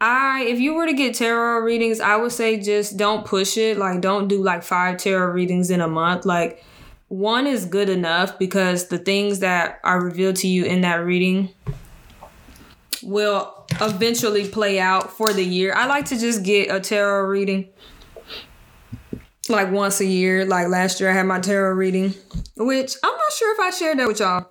I, 0.00 0.44
if 0.44 0.60
you 0.60 0.74
were 0.74 0.86
to 0.86 0.94
get 0.94 1.14
tarot 1.14 1.60
readings, 1.60 2.00
I 2.00 2.16
would 2.16 2.32
say 2.32 2.58
just 2.58 2.96
don't 2.96 3.26
push 3.26 3.58
it. 3.58 3.76
Like, 3.76 4.00
don't 4.00 4.28
do 4.28 4.42
like 4.42 4.62
five 4.62 4.96
tarot 4.96 5.32
readings 5.32 5.68
in 5.70 5.80
a 5.80 5.88
month. 5.88 6.24
Like, 6.24 6.64
one 7.08 7.46
is 7.46 7.66
good 7.66 7.88
enough 7.88 8.38
because 8.38 8.86
the 8.86 8.98
things 8.98 9.40
that 9.40 9.80
are 9.82 10.00
revealed 10.00 10.36
to 10.36 10.48
you 10.48 10.64
in 10.64 10.82
that 10.82 11.04
reading 11.04 11.50
will 13.02 13.66
eventually 13.80 14.48
play 14.48 14.78
out 14.78 15.10
for 15.10 15.32
the 15.32 15.44
year. 15.44 15.74
I 15.74 15.86
like 15.86 16.06
to 16.06 16.18
just 16.18 16.44
get 16.44 16.72
a 16.72 16.78
tarot 16.78 17.26
reading 17.26 17.68
like 19.48 19.72
once 19.72 20.00
a 20.00 20.06
year. 20.06 20.44
Like 20.44 20.68
last 20.68 21.00
year, 21.00 21.10
I 21.10 21.14
had 21.14 21.26
my 21.26 21.40
tarot 21.40 21.72
reading, 21.72 22.14
which 22.56 22.94
I'm 23.02 23.16
not 23.16 23.32
sure 23.32 23.52
if 23.54 23.60
I 23.60 23.70
shared 23.76 23.98
that 23.98 24.06
with 24.06 24.20
y'all. 24.20 24.46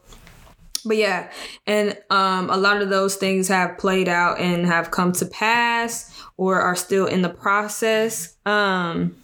But 0.86 0.98
yeah, 0.98 1.32
and 1.68 1.98
um, 2.10 2.50
a 2.50 2.58
lot 2.58 2.82
of 2.82 2.90
those 2.90 3.16
things 3.16 3.48
have 3.48 3.78
played 3.78 4.08
out 4.08 4.40
and 4.40 4.66
have 4.66 4.92
come 4.92 5.12
to 5.14 5.26
pass 5.26 6.12
or 6.38 6.60
are 6.60 6.76
still 6.76 7.06
in 7.06 7.22
the 7.22 7.30
process. 7.30 8.36
Um, 8.46 9.16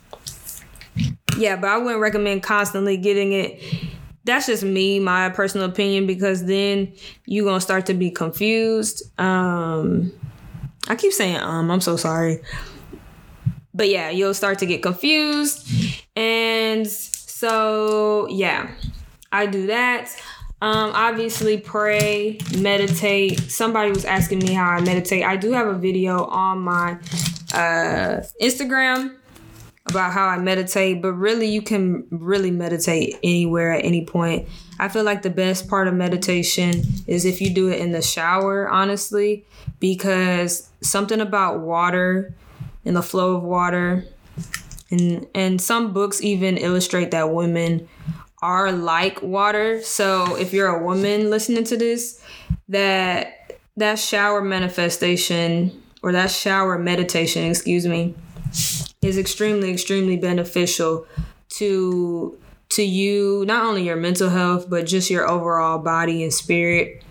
yeah, 1.38 1.55
but 1.55 1.69
I 1.69 1.77
wouldn't 1.77 2.01
recommend 2.01 2.43
constantly 2.43 2.97
getting 2.97 3.33
it 3.33 3.62
that's 4.25 4.47
just 4.47 4.63
me, 4.63 5.00
my 5.00 5.29
personal 5.29 5.69
opinion, 5.69 6.07
because 6.07 6.45
then 6.45 6.91
you're 7.25 7.45
gonna 7.45 7.62
start 7.62 7.85
to 7.85 7.93
be 7.93 8.12
confused. 8.12 9.03
Um 9.19 10.12
I 10.88 10.95
keep 10.95 11.13
saying 11.13 11.38
um, 11.38 11.71
I'm 11.71 11.81
so 11.81 11.95
sorry. 11.95 12.41
But 13.74 13.89
yeah, 13.89 14.09
you'll 14.09 14.33
start 14.33 14.59
to 14.59 14.65
get 14.65 14.81
confused. 14.81 15.67
And 16.15 16.88
so 16.88 18.27
yeah, 18.29 18.71
I 19.31 19.45
do 19.45 19.67
that. 19.67 20.15
Um, 20.65 20.93
obviously 20.95 21.60
pray, 21.60 22.39
meditate. 22.57 23.39
Somebody 23.51 23.91
was 23.91 24.03
asking 24.03 24.39
me 24.39 24.53
how 24.53 24.67
I 24.67 24.81
meditate. 24.81 25.24
I 25.24 25.36
do 25.36 25.51
have 25.51 25.67
a 25.67 25.75
video 25.75 26.25
on 26.25 26.57
my 26.62 26.93
uh 27.53 28.24
Instagram 28.41 29.15
about 29.86 30.12
how 30.12 30.25
I 30.25 30.39
meditate, 30.39 31.03
but 31.03 31.13
really 31.13 31.45
you 31.45 31.62
can 31.62 32.07
really 32.10 32.50
meditate 32.50 33.15
anywhere 33.22 33.74
at 33.74 33.86
any 33.86 34.05
point. 34.07 34.50
I 34.79 34.89
feel 34.89 35.03
like 35.03 35.22
the 35.22 35.29
best 35.29 35.67
part 35.67 35.88
of 35.88 35.93
meditation 35.93 36.81
is 37.05 37.25
if 37.25 37.41
you 37.41 37.53
do 37.53 37.69
it 37.69 37.79
in 37.79 37.91
the 37.91 38.01
shower, 38.01 38.67
honestly, 38.67 39.45
because 39.79 40.67
something 40.81 41.22
about 41.22 41.60
water 41.60 42.34
and 42.84 42.95
the 42.95 43.03
flow 43.03 43.36
of 43.36 43.43
water 43.43 44.03
and 44.89 45.27
and 45.36 45.62
some 45.62 45.93
books 45.93 46.24
even 46.24 46.57
illustrate 46.57 47.12
that 47.12 47.31
women 47.31 47.88
are 48.46 48.72
like 48.72 49.24
water. 49.24 49.82
So 49.82 50.36
if 50.36 50.54
you're 50.54 50.68
a 50.68 50.84
woman 50.84 51.32
listening 51.32 51.64
to 51.66 51.78
this, 51.78 52.22
that 52.70 53.60
that 53.75 53.98
shower 53.98 54.42
manifestation 54.42 55.82
or 56.04 56.12
that 56.12 56.30
shower 56.30 56.78
meditation, 56.78 57.44
excuse 57.50 57.88
me, 57.88 58.14
is 59.02 59.18
extremely 59.18 59.72
extremely 59.72 60.16
beneficial 60.16 61.08
to 61.50 62.38
to 62.70 62.84
you 62.84 63.44
not 63.48 63.66
only 63.66 63.84
your 63.84 63.96
mental 63.96 64.30
health 64.30 64.70
but 64.70 64.86
just 64.86 65.10
your 65.10 65.28
overall 65.28 65.80
body 65.80 66.22
and 66.22 66.32
spirit. 66.32 67.04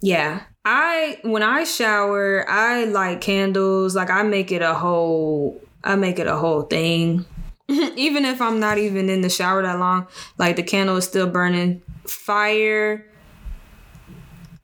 Yeah. 0.00 0.42
I 0.64 1.18
when 1.22 1.42
i 1.42 1.64
shower 1.64 2.48
i 2.48 2.84
light 2.84 3.20
candles. 3.20 3.96
Like 3.96 4.10
i 4.10 4.22
make 4.22 4.52
it 4.52 4.62
a 4.62 4.74
whole 4.74 5.60
i 5.82 5.96
make 5.96 6.20
it 6.20 6.28
a 6.28 6.36
whole 6.36 6.62
thing 6.62 7.26
even 7.96 8.24
if 8.24 8.40
i'm 8.40 8.60
not 8.60 8.78
even 8.78 9.08
in 9.08 9.20
the 9.20 9.30
shower 9.30 9.62
that 9.62 9.78
long 9.78 10.06
like 10.38 10.56
the 10.56 10.62
candle 10.62 10.96
is 10.96 11.04
still 11.04 11.26
burning. 11.26 11.82
Fire 12.06 13.06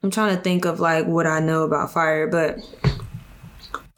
i'm 0.03 0.11
trying 0.11 0.37
to 0.37 0.43
think 0.43 0.65
of 0.65 0.81
like 0.81 1.07
what 1.07 1.27
i 1.27 1.41
know 1.41 1.63
about 1.63 1.93
fire 1.93 2.27
but 2.27 2.59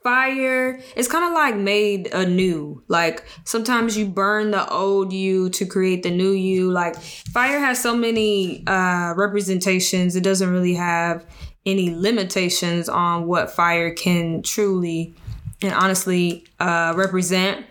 fire 0.02 0.80
it's 0.97 1.09
kind 1.09 1.25
of 1.25 1.32
like 1.32 1.56
made 1.56 2.12
anew. 2.12 2.82
Like 2.88 3.25
sometimes 3.44 3.97
you 3.97 4.06
burn 4.06 4.50
the 4.50 4.68
old 4.68 5.12
you 5.12 5.49
to 5.50 5.64
create 5.64 6.02
the 6.02 6.11
new 6.11 6.32
you. 6.32 6.73
Like 6.73 6.97
fire 6.97 7.61
has 7.61 7.80
so 7.80 7.97
many 7.97 8.66
uh 8.66 9.14
representations. 9.16 10.16
It 10.16 10.25
doesn't 10.25 10.50
really 10.50 10.75
have 10.75 11.25
any 11.64 11.94
limitations 11.94 12.88
on 12.88 13.26
what 13.26 13.50
fire 13.50 13.92
can 13.94 14.42
truly 14.42 15.14
and 15.62 15.73
honestly 15.73 16.44
uh, 16.59 16.92
represent. 16.97 17.64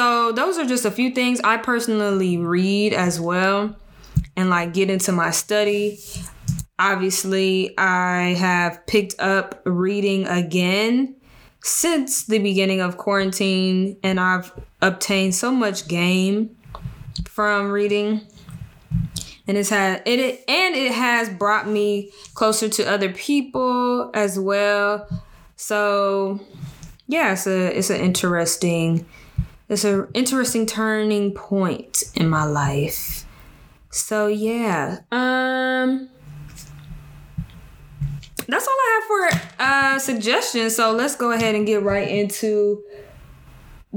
So 0.00 0.32
those 0.32 0.56
are 0.56 0.64
just 0.64 0.86
a 0.86 0.90
few 0.90 1.10
things 1.10 1.42
I 1.44 1.58
personally 1.58 2.38
read 2.38 2.94
as 2.94 3.20
well 3.20 3.76
and 4.34 4.48
like 4.48 4.72
get 4.72 4.88
into 4.88 5.12
my 5.12 5.30
study. 5.30 5.98
Obviously, 6.78 7.76
I 7.76 8.32
have 8.38 8.86
picked 8.86 9.20
up 9.20 9.60
reading 9.66 10.26
again 10.26 11.16
since 11.62 12.24
the 12.24 12.38
beginning 12.38 12.80
of 12.80 12.96
quarantine 12.96 13.98
and 14.02 14.18
I've 14.18 14.50
obtained 14.80 15.34
so 15.34 15.52
much 15.52 15.86
game 15.86 16.56
from 17.28 17.70
reading 17.70 18.22
and 19.46 19.58
it's 19.58 19.68
had 19.68 20.00
it 20.06 20.42
and 20.48 20.76
it 20.76 20.92
has 20.92 21.28
brought 21.28 21.68
me 21.68 22.10
closer 22.32 22.70
to 22.70 22.90
other 22.90 23.12
people 23.12 24.10
as 24.14 24.38
well 24.38 25.06
so 25.56 26.40
yeah 27.06 27.34
it's 27.34 27.46
a 27.46 27.76
it's 27.76 27.90
an 27.90 28.00
interesting 28.00 29.04
it's 29.70 29.84
an 29.84 30.06
interesting 30.12 30.66
turning 30.66 31.32
point 31.32 32.02
in 32.14 32.28
my 32.28 32.44
life 32.44 33.24
so 33.90 34.26
yeah 34.26 34.98
um 35.10 36.08
that's 38.50 38.66
all 38.66 38.74
I 38.74 39.00
have 39.00 39.04
for 39.06 39.62
uh 39.62 39.98
suggestions. 39.98 40.76
So 40.76 40.92
let's 40.92 41.16
go 41.16 41.30
ahead 41.32 41.54
and 41.54 41.66
get 41.66 41.82
right 41.82 42.08
into 42.08 42.82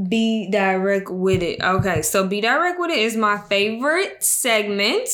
be 0.10 0.50
direct 0.50 1.10
with 1.10 1.44
it. 1.44 1.62
Okay, 1.62 2.02
so 2.02 2.28
be 2.28 2.42
direct 2.42 2.80
with 2.80 2.90
it 2.92 2.98
is 2.98 3.16
my 3.16 3.38
favorite 3.38 4.24
segment, 4.24 5.08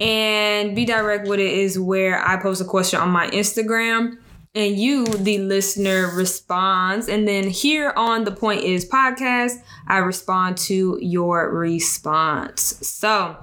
and 0.00 0.74
be 0.74 0.84
direct 0.84 1.28
with 1.28 1.40
it 1.40 1.52
is 1.52 1.78
where 1.78 2.26
I 2.26 2.40
post 2.40 2.60
a 2.60 2.64
question 2.64 3.00
on 3.00 3.10
my 3.10 3.28
Instagram 3.28 4.18
and 4.54 4.76
you, 4.76 5.04
the 5.06 5.38
listener, 5.38 6.10
responds. 6.14 7.08
And 7.08 7.26
then 7.26 7.48
here 7.48 7.92
on 7.96 8.24
the 8.24 8.30
Point 8.30 8.62
Is 8.62 8.88
podcast, 8.88 9.62
I 9.86 9.98
respond 9.98 10.58
to 10.58 10.98
your 11.00 11.50
response. 11.52 12.86
So 12.86 13.36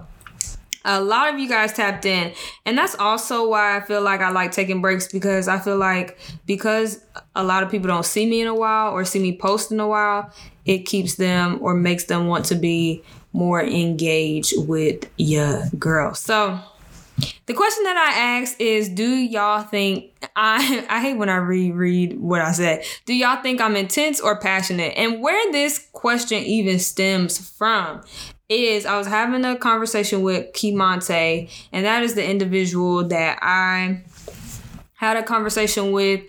a 0.83 1.01
lot 1.01 1.31
of 1.33 1.39
you 1.39 1.47
guys 1.47 1.73
tapped 1.73 2.05
in 2.05 2.33
and 2.65 2.77
that's 2.77 2.95
also 2.95 3.47
why 3.47 3.77
i 3.77 3.81
feel 3.81 4.01
like 4.01 4.21
i 4.21 4.31
like 4.31 4.51
taking 4.51 4.81
breaks 4.81 5.11
because 5.11 5.47
i 5.47 5.59
feel 5.59 5.77
like 5.77 6.17
because 6.47 7.03
a 7.35 7.43
lot 7.43 7.61
of 7.61 7.69
people 7.69 7.87
don't 7.87 8.05
see 8.05 8.25
me 8.25 8.41
in 8.41 8.47
a 8.47 8.55
while 8.55 8.91
or 8.91 9.05
see 9.05 9.19
me 9.19 9.37
post 9.37 9.71
in 9.71 9.79
a 9.79 9.87
while 9.87 10.31
it 10.65 10.79
keeps 10.79 11.15
them 11.15 11.59
or 11.61 11.75
makes 11.75 12.05
them 12.05 12.27
want 12.27 12.45
to 12.45 12.55
be 12.55 13.03
more 13.31 13.61
engaged 13.61 14.53
with 14.67 15.07
your 15.17 15.63
girl 15.77 16.15
so 16.15 16.59
the 17.45 17.53
question 17.53 17.83
that 17.83 17.97
I 17.97 18.39
asked 18.39 18.59
is 18.61 18.89
Do 18.89 19.09
y'all 19.09 19.63
think 19.63 20.13
I 20.35 20.85
I 20.89 21.01
hate 21.01 21.17
when 21.17 21.29
I 21.29 21.37
reread 21.37 22.19
what 22.19 22.41
I 22.41 22.51
said. 22.51 22.83
Do 23.05 23.13
y'all 23.13 23.41
think 23.41 23.61
I'm 23.61 23.75
intense 23.75 24.19
or 24.19 24.39
passionate? 24.39 24.93
And 24.95 25.21
where 25.21 25.51
this 25.51 25.89
question 25.93 26.43
even 26.43 26.79
stems 26.79 27.37
from 27.37 28.01
is 28.49 28.85
I 28.85 28.97
was 28.97 29.07
having 29.07 29.45
a 29.45 29.55
conversation 29.55 30.21
with 30.23 30.53
Kimonte, 30.53 31.49
and 31.71 31.85
that 31.85 32.03
is 32.03 32.15
the 32.15 32.29
individual 32.29 33.07
that 33.07 33.39
I 33.41 34.03
had 34.93 35.17
a 35.17 35.23
conversation 35.23 35.91
with 35.91 36.21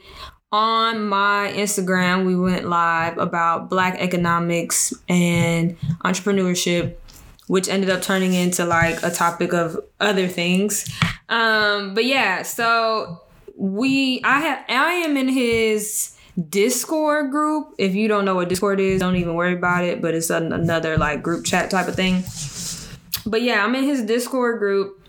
on 0.53 1.07
my 1.07 1.53
Instagram. 1.55 2.27
We 2.27 2.37
went 2.37 2.69
live 2.69 3.19
about 3.19 3.71
black 3.71 3.97
economics 3.99 4.93
and 5.09 5.77
entrepreneurship, 6.05 6.97
which 7.47 7.69
ended 7.69 7.91
up 7.91 8.03
turning 8.03 8.35
into 8.35 8.65
like 8.65 9.03
a 9.03 9.11
topic 9.11 9.53
of 9.53 9.79
other 10.01 10.29
things. 10.29 10.89
Um, 11.29 11.95
but 11.95 12.05
yeah, 12.05 12.43
so 12.43 13.23
we 13.57 14.21
I 14.25 14.41
have 14.41 14.65
I 14.69 14.93
am 14.93 15.17
in 15.17 15.29
his 15.29 16.17
Discord 16.49 17.31
group. 17.31 17.75
If 17.79 17.95
you 17.95 18.09
don't 18.09 18.25
know 18.25 18.35
what 18.35 18.49
Discord 18.49 18.81
is, 18.81 19.01
don't 19.01 19.17
even 19.17 19.35
worry 19.35 19.55
about 19.55 19.85
it. 19.85 20.01
But 20.01 20.15
it's 20.15 20.31
an, 20.31 20.53
another 20.53 20.97
like 20.97 21.23
group 21.23 21.45
chat 21.45 21.71
type 21.71 21.89
of 21.89 21.95
thing. 21.95 22.25
But 23.25 23.43
yeah, 23.43 23.65
I'm 23.65 23.75
in 23.75 23.85
his 23.85 24.03
Discord 24.03 24.59
group, 24.59 25.01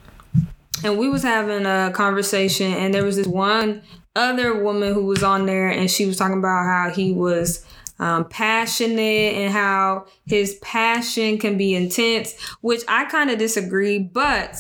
and 0.84 0.98
we 0.98 1.10
was 1.10 1.24
having 1.24 1.66
a 1.66 1.92
conversation, 1.94 2.72
and 2.74 2.94
there 2.94 3.04
was 3.04 3.16
this 3.16 3.28
one 3.28 3.82
other 4.16 4.62
woman 4.62 4.94
who 4.94 5.06
was 5.06 5.24
on 5.24 5.46
there, 5.46 5.70
and 5.70 5.90
she 5.90 6.06
was 6.06 6.18
talking 6.18 6.38
about 6.38 6.66
how 6.66 6.92
he 6.94 7.12
was 7.12 7.66
um, 8.00 8.26
passionate 8.26 9.36
and 9.36 9.54
how 9.54 10.06
his 10.26 10.56
passion 10.62 11.38
can 11.38 11.58
be 11.58 11.76
intense, 11.76 12.40
which 12.62 12.82
I 12.88 13.06
kind 13.06 13.30
of 13.30 13.38
disagree, 13.38 14.00
but 14.00 14.56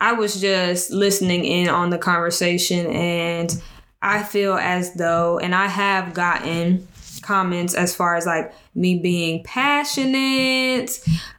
I 0.00 0.12
was 0.12 0.40
just 0.40 0.90
listening 0.90 1.44
in 1.44 1.68
on 1.68 1.90
the 1.90 1.98
conversation 1.98 2.86
and 2.86 3.62
I 4.02 4.24
feel 4.24 4.54
as 4.54 4.94
though, 4.94 5.38
and 5.38 5.54
I 5.54 5.68
have 5.68 6.12
gotten 6.12 6.88
comments 7.22 7.74
as 7.74 7.94
far 7.94 8.16
as 8.16 8.26
like 8.26 8.52
me 8.74 8.98
being 8.98 9.42
passionate, 9.44 10.98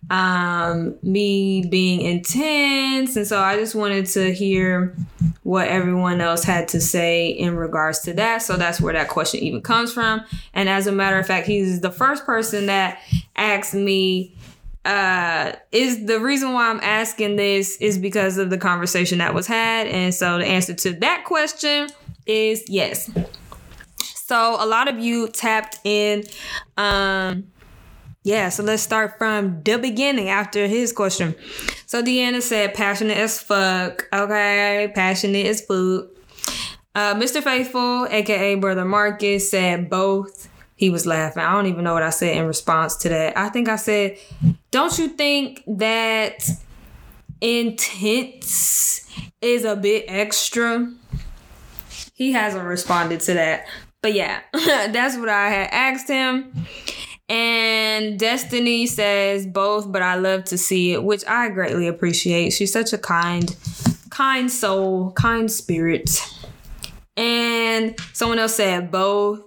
um, 0.10 0.96
me 1.04 1.66
being 1.70 2.02
intense. 2.02 3.16
And 3.16 3.28
so 3.28 3.40
I 3.40 3.58
just 3.58 3.76
wanted 3.76 4.06
to 4.08 4.34
hear 4.34 4.96
what 5.44 5.68
everyone 5.68 6.22
else 6.22 6.44
had 6.44 6.68
to 6.70 6.82
say 6.82 7.30
in 7.30 7.56
regards 7.56 8.00
to 8.02 8.14
that. 8.14 8.42
So 8.42 8.58
that's 8.58 8.80
where 8.80 8.94
that 8.94 9.10
question 9.10 9.42
even 9.42 9.62
comes 9.62 9.94
from. 9.94 10.22
And 10.54 10.70
as 10.70 10.88
a 10.88 10.92
matter 10.92 11.20
of 11.20 11.28
fact, 11.28 11.48
he's 11.48 11.82
the 11.82 11.92
first 11.92 12.26
person 12.26 12.68
that 12.68 13.00
asked 13.36 13.74
me 13.74 14.36
uh 14.86 15.54
is 15.72 16.06
the 16.08 16.20
reason 16.20 16.52
why 16.52 16.70
I'm 16.70 16.82
asking 16.82 17.38
this 17.38 17.78
is 17.78 17.98
because 17.98 18.38
of 18.38 18.50
the 18.50 18.58
conversation 18.58 19.20
that 19.20 19.34
was 19.34 19.48
had 19.48 19.88
and 19.88 20.14
so 20.14 20.40
the 20.40 20.46
answer 20.46 20.74
to 20.74 20.92
that 20.96 21.24
question 21.24 21.88
is 22.26 22.64
yes. 22.68 23.10
So 24.34 24.58
a 24.60 24.66
lot 24.66 24.88
of 24.88 24.98
you 24.98 25.28
tapped 25.28 25.78
in. 25.84 26.24
Um, 26.76 27.52
yeah, 28.24 28.50
so 28.50 28.64
let's 28.64 28.82
start 28.82 29.20
from 29.20 29.62
the 29.62 29.78
beginning 29.78 30.28
after 30.28 30.66
his 30.66 30.92
question. 30.92 31.36
So 31.86 32.02
Deanna 32.02 32.42
said, 32.42 32.74
passionate 32.74 33.20
as 33.20 33.40
fuck. 33.40 34.08
Okay, 34.12 34.92
passionate 34.96 35.46
as 35.46 35.62
food. 35.62 36.10
Uh, 36.96 37.14
Mr. 37.14 37.44
Faithful, 37.44 38.08
aka 38.10 38.56
Brother 38.56 38.86
Marcus, 38.86 39.52
said 39.52 39.88
both. 39.88 40.50
He 40.76 40.90
was 40.90 41.06
laughing. 41.06 41.44
I 41.44 41.54
don't 41.54 41.68
even 41.68 41.84
know 41.84 41.94
what 41.94 42.02
I 42.02 42.10
said 42.10 42.36
in 42.36 42.48
response 42.48 42.96
to 43.04 43.10
that. 43.10 43.38
I 43.38 43.50
think 43.50 43.70
I 43.70 43.76
said, 43.76 44.18
Don't 44.72 44.98
you 44.98 45.10
think 45.10 45.62
that 45.68 46.44
intense 47.40 49.08
is 49.42 49.64
a 49.64 49.76
bit 49.76 50.06
extra? 50.08 50.92
he 52.16 52.32
hasn't 52.32 52.64
responded 52.64 53.20
to 53.22 53.34
that. 53.34 53.68
But 54.04 54.14
yeah, 54.14 54.42
that's 54.54 55.18
what 55.18 55.30
I 55.30 55.50
had 55.50 55.70
asked 55.72 56.10
him. 56.10 56.54
And 57.30 58.20
Destiny 58.20 58.86
says 58.86 59.48
both, 59.48 59.90
but 59.92 60.02
I 60.02 60.16
love 60.16 60.44
to 60.46 60.58
see 60.58 60.92
it, 60.92 61.04
which 61.04 61.24
I 61.26 61.50
greatly 61.50 61.88
appreciate. 61.88 62.52
She's 62.52 62.72
such 62.72 62.92
a 62.92 62.98
kind, 62.98 63.56
kind 64.10 64.52
soul, 64.52 65.12
kind 65.14 65.50
spirit. 65.50 66.22
And 67.16 67.96
someone 68.12 68.40
else 68.40 68.56
said 68.56 68.92
both. 68.92 69.42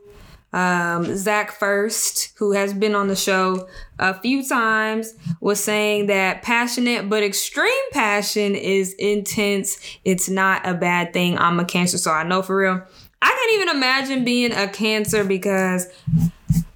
Um, 0.54 1.14
Zach 1.16 1.52
First, 1.52 2.32
who 2.38 2.52
has 2.52 2.72
been 2.72 2.94
on 2.94 3.08
the 3.08 3.16
show 3.16 3.68
a 3.98 4.18
few 4.18 4.42
times, 4.42 5.12
was 5.42 5.62
saying 5.62 6.06
that 6.06 6.40
passionate 6.40 7.10
but 7.10 7.22
extreme 7.22 7.90
passion 7.92 8.54
is 8.54 8.94
intense. 8.94 9.76
It's 10.06 10.30
not 10.30 10.66
a 10.66 10.72
bad 10.72 11.12
thing. 11.12 11.36
I'm 11.36 11.60
a 11.60 11.64
cancer, 11.66 11.98
so 11.98 12.10
I 12.10 12.22
know 12.22 12.40
for 12.40 12.56
real. 12.56 12.82
I 13.22 13.28
can't 13.28 13.52
even 13.54 13.76
imagine 13.76 14.24
being 14.24 14.52
a 14.52 14.68
cancer 14.68 15.24
because, 15.24 15.86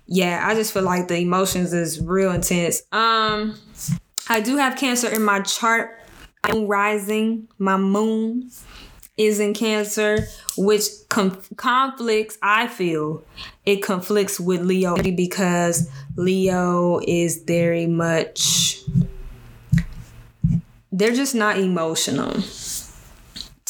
yeah, 0.07 0.43
I 0.45 0.55
just 0.55 0.73
feel 0.73 0.83
like 0.83 1.09
the 1.09 1.17
emotions 1.17 1.73
is 1.73 2.01
real 2.01 2.33
intense. 2.33 2.83
Um, 2.93 3.57
I 4.29 4.41
do 4.41 4.57
have 4.57 4.77
cancer 4.77 5.09
in 5.09 5.23
my 5.23 5.41
chart. 5.41 5.97
I'm 6.45 6.67
rising, 6.67 7.49
my 7.59 7.77
moon 7.77 8.51
is 9.21 9.39
in 9.39 9.53
Cancer, 9.53 10.27
which 10.57 10.85
com- 11.11 11.43
conflicts, 11.57 12.39
I 12.41 12.67
feel, 12.69 13.23
it 13.67 13.83
conflicts 13.83 14.41
with 14.41 14.63
Leo 14.63 14.97
because 14.97 15.91
Leo 16.17 17.01
is 17.07 17.43
very 17.47 17.87
much, 17.87 18.81
they're 20.91 21.13
just 21.13 21.35
not 21.35 21.59
emotional 21.59 22.41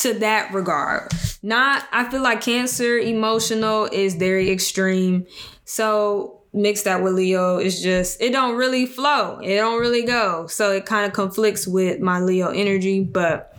to 0.03 0.15
that 0.21 0.53
regard. 0.53 1.11
Not, 1.43 1.87
I 1.93 2.11
feel 2.11 2.23
like 2.23 2.41
Cancer 2.41 2.99
emotional 2.99 3.89
is 3.91 4.15
very 4.15 4.51
extreme. 4.51 5.27
So 5.65 6.41
mix 6.53 6.83
that 6.83 7.03
with 7.03 7.15
Leo 7.15 7.59
is 7.59 7.81
just 7.81 8.21
it 8.21 8.33
don't 8.33 8.57
really 8.57 8.87
flow. 8.87 9.39
It 9.39 9.57
don't 9.57 9.81
really 9.81 10.05
go. 10.05 10.47
So 10.49 10.73
it 10.73 10.87
kind 10.87 11.07
of 11.07 11.13
conflicts 11.13 11.67
with 11.67 12.01
my 12.01 12.21
Leo 12.21 12.51
energy, 12.51 13.03
but 13.05 13.57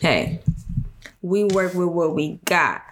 hey, 0.00 0.40
we 1.20 1.44
work 1.44 1.74
with 1.74 1.88
what 1.88 2.14
we 2.14 2.40
got. 2.44 2.82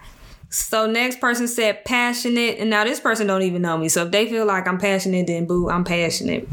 So 0.49 0.85
next 0.85 1.21
person 1.21 1.47
said 1.47 1.85
passionate, 1.85 2.57
and 2.59 2.69
now 2.69 2.83
this 2.83 2.99
person 2.99 3.25
don't 3.25 3.43
even 3.43 3.61
know 3.61 3.77
me. 3.77 3.87
So 3.87 4.05
if 4.05 4.11
they 4.11 4.27
feel 4.27 4.45
like 4.45 4.67
I'm 4.67 4.77
passionate, 4.77 5.27
then 5.27 5.45
boo, 5.45 5.69
I'm 5.69 5.85
passionate. 5.85 6.47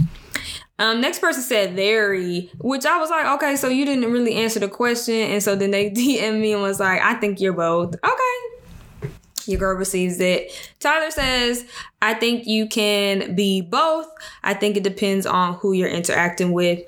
Um, 0.78 1.00
next 1.00 1.18
person 1.18 1.42
said 1.42 1.74
very, 1.74 2.50
which 2.58 2.86
I 2.86 2.98
was 2.98 3.10
like, 3.10 3.26
okay, 3.36 3.56
so 3.56 3.68
you 3.68 3.84
didn't 3.84 4.10
really 4.12 4.34
answer 4.36 4.60
the 4.60 4.68
question, 4.68 5.14
and 5.14 5.42
so 5.42 5.56
then 5.56 5.72
they 5.72 5.90
DM 5.90 6.40
me 6.40 6.52
and 6.52 6.62
was 6.62 6.78
like, 6.80 7.00
I 7.02 7.14
think 7.14 7.40
you're 7.40 7.52
both. 7.52 7.94
Okay, 7.94 9.04
Your 9.46 9.58
girl 9.58 9.76
receives 9.76 10.20
it. 10.20 10.52
Tyler 10.78 11.10
says, 11.10 11.64
I 12.00 12.14
think 12.14 12.46
you 12.46 12.68
can 12.68 13.34
be 13.34 13.60
both. 13.60 14.06
I 14.44 14.54
think 14.54 14.76
it 14.76 14.84
depends 14.84 15.26
on 15.26 15.54
who 15.54 15.72
you're 15.72 15.88
interacting 15.88 16.52
with. 16.52 16.80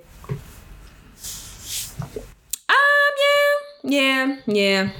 Um, 2.68 2.74
yeah, 3.82 4.36
yeah, 4.36 4.36
yeah. 4.46 4.90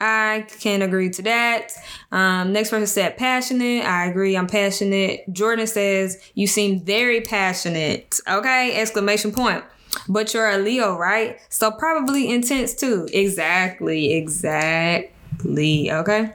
I 0.00 0.46
can 0.60 0.82
agree 0.82 1.10
to 1.10 1.22
that. 1.22 1.72
Um, 2.12 2.52
next 2.52 2.70
person 2.70 2.86
said 2.86 3.16
passionate. 3.16 3.84
I 3.84 4.06
agree. 4.06 4.36
I'm 4.36 4.46
passionate. 4.46 5.24
Jordan 5.32 5.66
says 5.66 6.18
you 6.34 6.46
seem 6.46 6.80
very 6.80 7.22
passionate. 7.22 8.20
Okay, 8.28 8.78
exclamation 8.78 9.32
point. 9.32 9.64
But 10.08 10.32
you're 10.32 10.48
a 10.48 10.58
Leo, 10.58 10.96
right? 10.96 11.38
So 11.48 11.70
probably 11.70 12.30
intense 12.30 12.74
too. 12.74 13.08
Exactly. 13.12 14.14
Exactly. 14.14 15.90
Okay. 15.90 16.34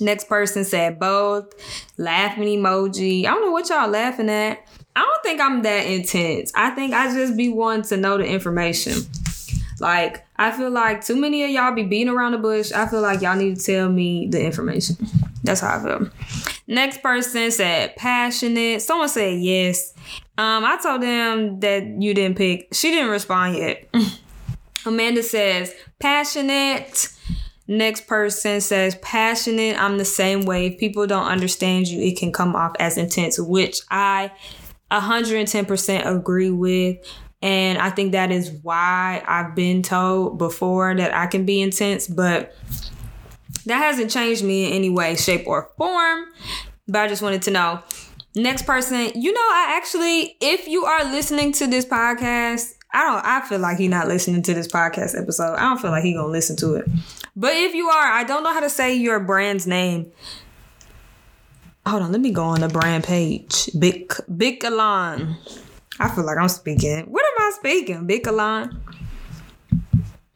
Next 0.00 0.28
person 0.28 0.64
said 0.64 0.98
both. 0.98 1.52
Laughing 1.96 2.44
emoji. 2.44 3.20
I 3.24 3.30
don't 3.30 3.44
know 3.44 3.52
what 3.52 3.68
y'all 3.68 3.88
laughing 3.88 4.28
at. 4.30 4.64
I 4.94 5.00
don't 5.00 5.22
think 5.22 5.40
I'm 5.40 5.62
that 5.62 5.86
intense. 5.86 6.52
I 6.54 6.70
think 6.70 6.94
I 6.94 7.12
just 7.12 7.36
be 7.36 7.48
wanting 7.48 7.84
to 7.84 7.96
know 7.96 8.18
the 8.18 8.24
information. 8.24 8.94
Like, 9.80 10.26
I 10.36 10.52
feel 10.52 10.70
like 10.70 11.04
too 11.04 11.16
many 11.16 11.44
of 11.44 11.50
y'all 11.50 11.74
be 11.74 11.82
beating 11.82 12.08
around 12.08 12.32
the 12.32 12.38
bush. 12.38 12.72
I 12.72 12.86
feel 12.86 13.02
like 13.02 13.20
y'all 13.20 13.36
need 13.36 13.56
to 13.56 13.62
tell 13.62 13.88
me 13.88 14.26
the 14.28 14.44
information. 14.44 14.96
That's 15.42 15.60
how 15.60 15.78
I 15.78 15.82
feel. 15.82 16.10
Next 16.66 17.02
person 17.02 17.50
said 17.50 17.94
passionate. 17.96 18.82
Someone 18.82 19.08
said 19.08 19.38
yes. 19.38 19.92
Um, 20.38 20.64
I 20.64 20.78
told 20.82 21.02
them 21.02 21.60
that 21.60 21.84
you 22.00 22.14
didn't 22.14 22.36
pick. 22.36 22.68
She 22.72 22.90
didn't 22.90 23.10
respond 23.10 23.56
yet. 23.56 23.88
Amanda 24.86 25.22
says 25.22 25.74
passionate. 25.98 27.08
Next 27.68 28.06
person 28.06 28.60
says 28.60 28.94
passionate. 28.96 29.76
I'm 29.80 29.98
the 29.98 30.04
same 30.04 30.42
way. 30.42 30.66
If 30.66 30.78
people 30.78 31.06
don't 31.06 31.26
understand 31.26 31.88
you, 31.88 32.00
it 32.00 32.16
can 32.16 32.32
come 32.32 32.54
off 32.54 32.72
as 32.78 32.96
intense, 32.96 33.38
which 33.38 33.80
I 33.90 34.30
110% 34.90 36.06
agree 36.06 36.50
with. 36.50 36.98
And 37.42 37.78
I 37.78 37.90
think 37.90 38.12
that 38.12 38.32
is 38.32 38.50
why 38.62 39.22
I've 39.26 39.54
been 39.54 39.82
told 39.82 40.38
before 40.38 40.94
that 40.94 41.14
I 41.14 41.26
can 41.26 41.44
be 41.44 41.60
intense, 41.60 42.08
but 42.08 42.54
that 43.66 43.78
hasn't 43.78 44.10
changed 44.10 44.42
me 44.42 44.66
in 44.66 44.72
any 44.72 44.90
way, 44.90 45.16
shape, 45.16 45.46
or 45.46 45.70
form. 45.76 46.26
But 46.88 47.02
I 47.02 47.08
just 47.08 47.22
wanted 47.22 47.42
to 47.42 47.50
know. 47.50 47.82
Next 48.34 48.62
person, 48.66 49.12
you 49.14 49.32
know, 49.32 49.40
I 49.40 49.74
actually, 49.76 50.36
if 50.40 50.68
you 50.68 50.84
are 50.84 51.04
listening 51.04 51.52
to 51.52 51.66
this 51.66 51.84
podcast, 51.84 52.74
I 52.92 53.04
don't 53.04 53.24
I 53.24 53.46
feel 53.46 53.58
like 53.58 53.78
he 53.78 53.88
not 53.88 54.08
listening 54.08 54.42
to 54.42 54.54
this 54.54 54.68
podcast 54.68 55.20
episode. 55.20 55.54
I 55.54 55.60
don't 55.60 55.78
feel 55.78 55.90
like 55.90 56.04
he 56.04 56.14
gonna 56.14 56.28
listen 56.28 56.56
to 56.56 56.74
it. 56.74 56.88
But 57.34 57.52
if 57.54 57.74
you 57.74 57.88
are, 57.88 58.12
I 58.12 58.24
don't 58.24 58.42
know 58.42 58.52
how 58.52 58.60
to 58.60 58.70
say 58.70 58.94
your 58.94 59.20
brand's 59.20 59.66
name. 59.66 60.10
Hold 61.86 62.02
on, 62.02 62.12
let 62.12 62.20
me 62.20 62.30
go 62.30 62.44
on 62.44 62.60
the 62.60 62.68
brand 62.68 63.04
page. 63.04 63.70
Big 63.78 64.12
Big 64.34 64.64
Alon. 64.64 65.36
I 65.98 66.08
feel 66.08 66.24
like 66.24 66.38
I'm 66.38 66.48
speaking. 66.48 67.04
What 67.06 67.24
am 67.24 67.46
I 67.46 67.52
speaking? 67.56 68.06
Big 68.06 68.26
Alon. 68.26 68.80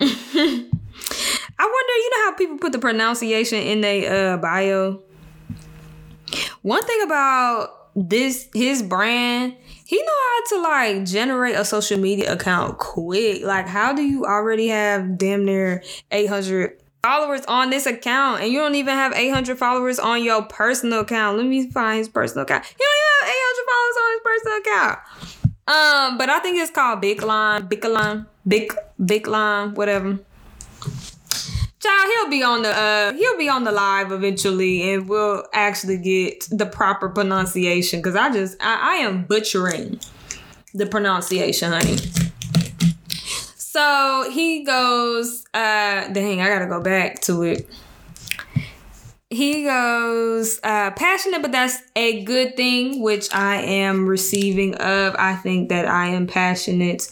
I 1.60 1.66
wonder, 1.66 1.92
you 1.92 2.10
know 2.10 2.24
how 2.24 2.34
people 2.36 2.58
put 2.58 2.72
the 2.72 2.78
pronunciation 2.78 3.58
in 3.58 3.82
their 3.82 4.34
uh, 4.34 4.36
bio? 4.38 5.02
One 6.62 6.84
thing 6.84 7.02
about 7.02 7.80
this 7.94 8.48
his 8.54 8.82
brand, 8.82 9.56
he 9.84 9.96
know 9.96 10.12
how 10.12 10.42
to 10.48 10.62
like 10.62 11.04
generate 11.04 11.56
a 11.56 11.64
social 11.64 11.98
media 11.98 12.32
account 12.32 12.78
quick. 12.78 13.42
Like, 13.42 13.66
how 13.66 13.92
do 13.92 14.02
you 14.02 14.24
already 14.24 14.68
have 14.68 15.18
damn 15.18 15.44
near 15.44 15.82
800 16.10 16.80
followers 17.02 17.44
on 17.46 17.70
this 17.70 17.86
account 17.86 18.42
and 18.42 18.52
you 18.52 18.58
don't 18.58 18.74
even 18.74 18.94
have 18.94 19.12
800 19.12 19.58
followers 19.58 19.98
on 19.98 20.22
your 20.22 20.42
personal 20.42 21.00
account? 21.00 21.36
Let 21.36 21.46
me 21.46 21.70
find 21.70 21.98
his 21.98 22.08
personal 22.08 22.44
account. 22.44 22.64
He 22.64 22.74
don't 22.78 22.96
even 22.96 23.10
have 23.20 23.36
800 23.36 23.66
followers 23.68 23.96
on 24.00 24.12
his 24.12 24.20
personal 24.24 24.58
account. 24.58 24.98
Um, 25.70 26.18
but 26.18 26.28
I 26.28 26.40
think 26.40 26.58
it's 26.58 26.72
called 26.72 27.00
Big 27.00 27.22
Line, 27.22 27.66
Big 27.66 27.84
Line, 27.84 28.26
Big 28.46 28.74
Big 29.04 29.28
Line, 29.28 29.72
whatever. 29.74 30.18
Child, 31.78 32.10
he'll 32.12 32.28
be 32.28 32.42
on 32.42 32.62
the 32.62 32.76
uh 32.76 33.12
he'll 33.12 33.38
be 33.38 33.48
on 33.48 33.62
the 33.62 33.70
live 33.70 34.10
eventually 34.10 34.90
and 34.90 35.08
we'll 35.08 35.44
actually 35.52 35.98
get 35.98 36.48
the 36.50 36.66
proper 36.66 37.08
pronunciation 37.08 38.00
because 38.00 38.16
I 38.16 38.32
just 38.32 38.56
I, 38.60 38.94
I 38.94 39.04
am 39.06 39.22
butchering 39.26 40.00
the 40.74 40.86
pronunciation, 40.86 41.70
honey. 41.70 41.98
So 43.54 44.28
he 44.32 44.64
goes, 44.64 45.44
uh 45.54 46.08
dang, 46.08 46.40
I 46.40 46.48
gotta 46.48 46.66
go 46.66 46.82
back 46.82 47.20
to 47.22 47.44
it. 47.44 47.70
He 49.30 49.64
goes, 49.64 50.58
uh, 50.64 50.90
passionate, 50.90 51.40
but 51.40 51.52
that's 51.52 51.78
a 51.94 52.24
good 52.24 52.56
thing, 52.56 53.00
which 53.00 53.32
I 53.32 53.62
am 53.62 54.06
receiving 54.06 54.74
of. 54.74 55.14
I 55.18 55.36
think 55.36 55.68
that 55.68 55.86
I 55.86 56.08
am 56.08 56.26
passionate 56.26 57.10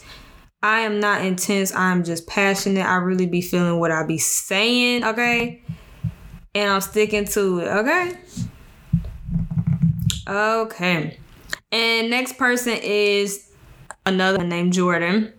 I 0.62 0.80
am 0.80 0.98
not 0.98 1.24
intense. 1.24 1.72
I'm 1.72 2.02
just 2.02 2.26
passionate. 2.26 2.84
I 2.84 2.96
really 2.96 3.26
be 3.26 3.40
feeling 3.40 3.78
what 3.78 3.92
I 3.92 4.04
be 4.04 4.18
saying, 4.18 5.04
okay? 5.04 5.62
And 6.54 6.70
I'm 6.70 6.80
sticking 6.80 7.26
to 7.26 7.60
it, 7.60 7.68
okay? 7.68 8.18
Okay. 10.26 11.18
And 11.70 12.10
next 12.10 12.38
person 12.38 12.76
is 12.82 13.52
another 14.04 14.42
named 14.42 14.72
Jordan, 14.72 15.32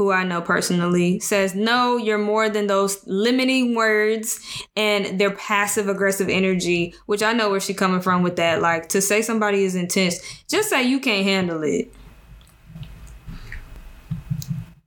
who 0.00 0.10
I 0.10 0.24
know 0.24 0.40
personally, 0.40 1.20
says, 1.20 1.54
No, 1.54 1.98
you're 1.98 2.16
more 2.16 2.48
than 2.48 2.68
those 2.68 3.06
limiting 3.06 3.74
words 3.74 4.40
and 4.74 5.20
their 5.20 5.30
passive 5.32 5.90
aggressive 5.90 6.30
energy, 6.30 6.94
which 7.04 7.22
I 7.22 7.34
know 7.34 7.50
where 7.50 7.60
she's 7.60 7.76
coming 7.76 8.00
from 8.00 8.22
with 8.22 8.36
that. 8.36 8.62
Like 8.62 8.88
to 8.88 9.02
say 9.02 9.20
somebody 9.20 9.62
is 9.62 9.74
intense, 9.74 10.18
just 10.48 10.70
say 10.70 10.84
you 10.84 11.00
can't 11.00 11.26
handle 11.26 11.62
it 11.62 11.92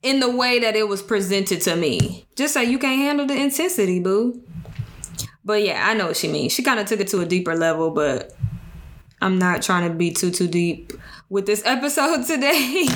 in 0.01 0.19
the 0.19 0.31
way 0.31 0.57
that 0.57 0.75
it 0.75 0.87
was 0.87 1.03
presented 1.03 1.61
to 1.61 1.75
me. 1.75 2.25
Just 2.35 2.55
say 2.55 2.63
you 2.63 2.79
can't 2.79 2.99
handle 2.99 3.27
the 3.27 3.35
intensity, 3.35 3.99
boo. 3.99 4.41
But 5.45 5.61
yeah, 5.61 5.87
I 5.87 5.93
know 5.93 6.07
what 6.07 6.17
she 6.17 6.27
means. 6.27 6.53
She 6.53 6.63
kind 6.63 6.79
of 6.79 6.87
took 6.87 7.01
it 7.01 7.07
to 7.09 7.21
a 7.21 7.25
deeper 7.27 7.55
level, 7.55 7.91
but 7.91 8.35
I'm 9.21 9.37
not 9.37 9.61
trying 9.61 9.87
to 9.87 9.95
be 9.95 10.09
too 10.09 10.31
too 10.31 10.47
deep 10.47 10.91
with 11.29 11.45
this 11.45 11.61
episode 11.67 12.25
today. 12.25 12.87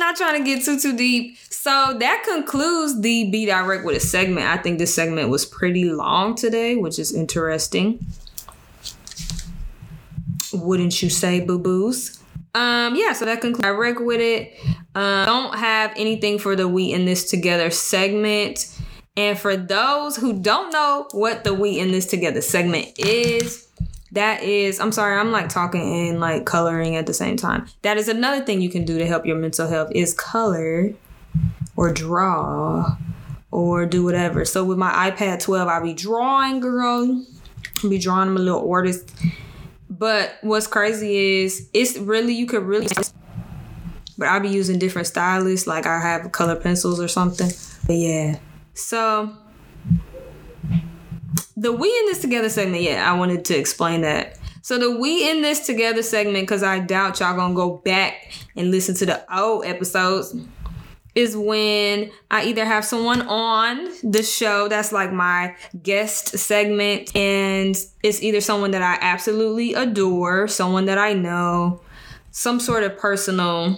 Not 0.00 0.16
trying 0.16 0.42
to 0.42 0.44
get 0.44 0.64
too 0.64 0.80
too 0.80 0.96
deep. 0.96 1.38
So 1.50 1.96
that 2.00 2.24
concludes 2.28 3.00
the 3.00 3.30
Be 3.30 3.46
Direct 3.46 3.84
with 3.84 3.96
a 3.96 4.00
segment. 4.00 4.46
I 4.46 4.56
think 4.56 4.78
this 4.78 4.92
segment 4.92 5.28
was 5.28 5.46
pretty 5.46 5.84
long 5.84 6.34
today, 6.34 6.74
which 6.74 6.98
is 6.98 7.14
interesting. 7.14 8.04
Wouldn't 10.52 11.00
you 11.00 11.10
say, 11.10 11.38
boo 11.38 11.60
boos? 11.60 12.18
Um, 12.54 12.96
yeah, 12.96 13.12
so 13.12 13.26
that 13.26 13.40
concludes 13.40 13.62
Direct 13.62 14.00
with 14.00 14.20
it. 14.20 14.58
Um, 14.96 15.26
don't 15.26 15.58
have 15.58 15.92
anything 15.96 16.40
for 16.40 16.56
the 16.56 16.66
We 16.66 16.92
in 16.92 17.04
This 17.04 17.30
Together 17.30 17.70
segment. 17.70 18.76
And 19.16 19.38
for 19.38 19.56
those 19.56 20.16
who 20.16 20.32
don't 20.40 20.72
know 20.72 21.06
what 21.12 21.44
the 21.44 21.54
We 21.54 21.78
in 21.78 21.92
This 21.92 22.06
Together 22.06 22.40
segment 22.40 22.98
is, 22.98 23.68
that 24.12 24.42
is, 24.42 24.80
I'm 24.80 24.92
sorry, 24.92 25.18
I'm 25.18 25.30
like 25.30 25.48
talking 25.48 26.08
and 26.08 26.20
like 26.20 26.44
coloring 26.44 26.96
at 26.96 27.06
the 27.06 27.14
same 27.14 27.36
time. 27.36 27.66
That 27.82 27.96
is 27.96 28.08
another 28.08 28.44
thing 28.44 28.60
you 28.60 28.70
can 28.70 28.84
do 28.84 28.98
to 28.98 29.06
help 29.06 29.24
your 29.24 29.36
mental 29.36 29.68
health 29.68 29.90
is 29.94 30.14
color 30.14 30.92
or 31.76 31.92
draw 31.92 32.96
or 33.50 33.86
do 33.86 34.04
whatever. 34.04 34.44
So 34.44 34.64
with 34.64 34.78
my 34.78 35.10
iPad 35.10 35.40
12, 35.40 35.68
I'll 35.68 35.82
be 35.82 35.94
drawing, 35.94 36.60
girl. 36.60 37.24
I'll 37.82 37.90
be 37.90 37.98
drawing. 37.98 38.28
I'm 38.28 38.36
a 38.36 38.40
little 38.40 38.70
artist. 38.70 39.12
But 39.88 40.34
what's 40.42 40.66
crazy 40.66 41.42
is 41.42 41.68
it's 41.72 41.96
really 41.98 42.34
you 42.34 42.46
could 42.46 42.62
really 42.62 42.88
but 44.20 44.28
I'll 44.28 44.40
be 44.40 44.50
using 44.50 44.78
different 44.78 45.08
stylists, 45.08 45.66
like 45.66 45.86
I 45.86 45.98
have 45.98 46.30
color 46.30 46.54
pencils 46.54 47.00
or 47.00 47.08
something. 47.08 47.50
But 47.86 47.96
yeah. 47.96 48.38
So 48.74 49.34
the 51.60 51.72
we 51.72 51.88
in 51.88 52.06
this 52.06 52.20
together 52.20 52.48
segment, 52.48 52.82
yeah, 52.82 53.10
I 53.10 53.16
wanted 53.18 53.44
to 53.46 53.56
explain 53.56 54.00
that. 54.00 54.38
So 54.62 54.78
the 54.78 54.98
we 54.98 55.28
in 55.30 55.42
this 55.42 55.66
together 55.66 56.02
segment, 56.02 56.44
because 56.44 56.62
I 56.62 56.78
doubt 56.78 57.20
y'all 57.20 57.36
gonna 57.36 57.54
go 57.54 57.76
back 57.84 58.32
and 58.56 58.70
listen 58.70 58.94
to 58.96 59.06
the 59.06 59.38
old 59.38 59.66
episodes, 59.66 60.34
is 61.14 61.36
when 61.36 62.10
I 62.30 62.44
either 62.44 62.64
have 62.64 62.84
someone 62.84 63.22
on 63.22 63.88
the 64.02 64.22
show 64.22 64.68
that's 64.68 64.90
like 64.90 65.12
my 65.12 65.54
guest 65.82 66.38
segment, 66.38 67.14
and 67.14 67.76
it's 68.02 68.22
either 68.22 68.40
someone 68.40 68.70
that 68.70 68.82
I 68.82 68.96
absolutely 69.00 69.74
adore, 69.74 70.48
someone 70.48 70.86
that 70.86 70.98
I 70.98 71.12
know, 71.12 71.80
some 72.30 72.58
sort 72.58 72.84
of 72.84 72.96
personal 72.96 73.76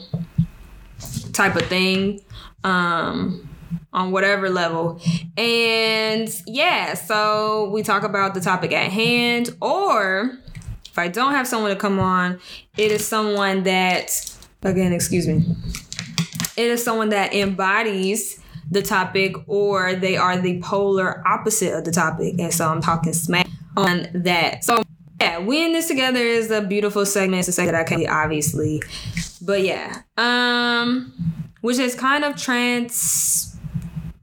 type 1.33 1.57
of 1.57 1.66
thing 1.66 2.21
um 2.62 3.49
on 3.92 4.11
whatever 4.11 4.48
level 4.48 5.00
and 5.37 6.28
yeah 6.46 6.94
so 6.94 7.70
we 7.70 7.82
talk 7.82 8.02
about 8.02 8.35
the 8.35 8.40
topic 8.40 8.72
at 8.72 8.90
hand 8.90 9.50
or 9.61 10.38
if 10.87 10.98
i 10.98 11.08
don't 11.08 11.32
have 11.32 11.46
someone 11.46 11.70
to 11.70 11.76
come 11.76 11.98
on 11.98 12.38
it 12.76 12.90
is 12.90 13.06
someone 13.06 13.62
that 13.62 14.11
again 14.62 14.92
excuse 14.92 15.26
me 15.26 15.44
it 16.56 16.70
is 16.70 16.82
someone 16.82 17.08
that 17.11 17.32
embodies 17.35 18.42
the 18.72 18.82
topic 18.82 19.37
or 19.46 19.94
they 19.94 20.16
are 20.16 20.38
the 20.38 20.61
polar 20.62 21.26
opposite 21.26 21.74
of 21.74 21.85
the 21.85 21.92
topic. 21.92 22.35
And 22.38 22.52
so 22.52 22.68
I'm 22.68 22.80
talking 22.80 23.12
smack 23.12 23.46
on 23.76 24.08
that. 24.14 24.64
So 24.64 24.82
yeah, 25.20 25.38
we 25.38 25.64
in 25.64 25.72
this 25.72 25.88
together 25.88 26.20
is 26.20 26.50
a 26.50 26.62
beautiful 26.62 27.04
segment. 27.06 27.40
It's 27.40 27.48
a 27.48 27.52
segment 27.52 27.74
that 27.74 27.80
I 27.82 27.85
can 27.85 28.08
obviously. 28.08 28.82
But 29.40 29.62
yeah. 29.62 30.02
Um 30.16 31.12
which 31.61 31.78
is 31.78 31.94
kind 31.94 32.24
of 32.24 32.37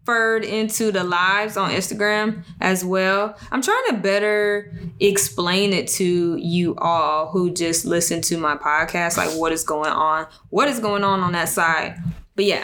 transferred 0.10 0.44
into 0.44 0.92
the 0.92 1.04
lives 1.04 1.58
on 1.58 1.72
Instagram 1.72 2.44
as 2.62 2.84
well. 2.84 3.38
I'm 3.52 3.62
trying 3.62 3.84
to 3.90 3.98
better 3.98 4.74
explain 5.00 5.74
it 5.74 5.88
to 5.90 6.36
you 6.38 6.76
all 6.78 7.28
who 7.28 7.52
just 7.52 7.86
listen 7.86 8.22
to 8.24 8.38
my 8.38 8.56
podcast, 8.56 9.18
like 9.18 9.30
what 9.38 9.52
is 9.52 9.64
going 9.64 9.92
on, 9.92 10.28
what 10.50 10.68
is 10.68 10.80
going 10.80 11.04
on 11.04 11.20
on 11.20 11.34
that 11.34 11.50
side. 11.50 11.98
But 12.36 12.46
yeah, 12.46 12.64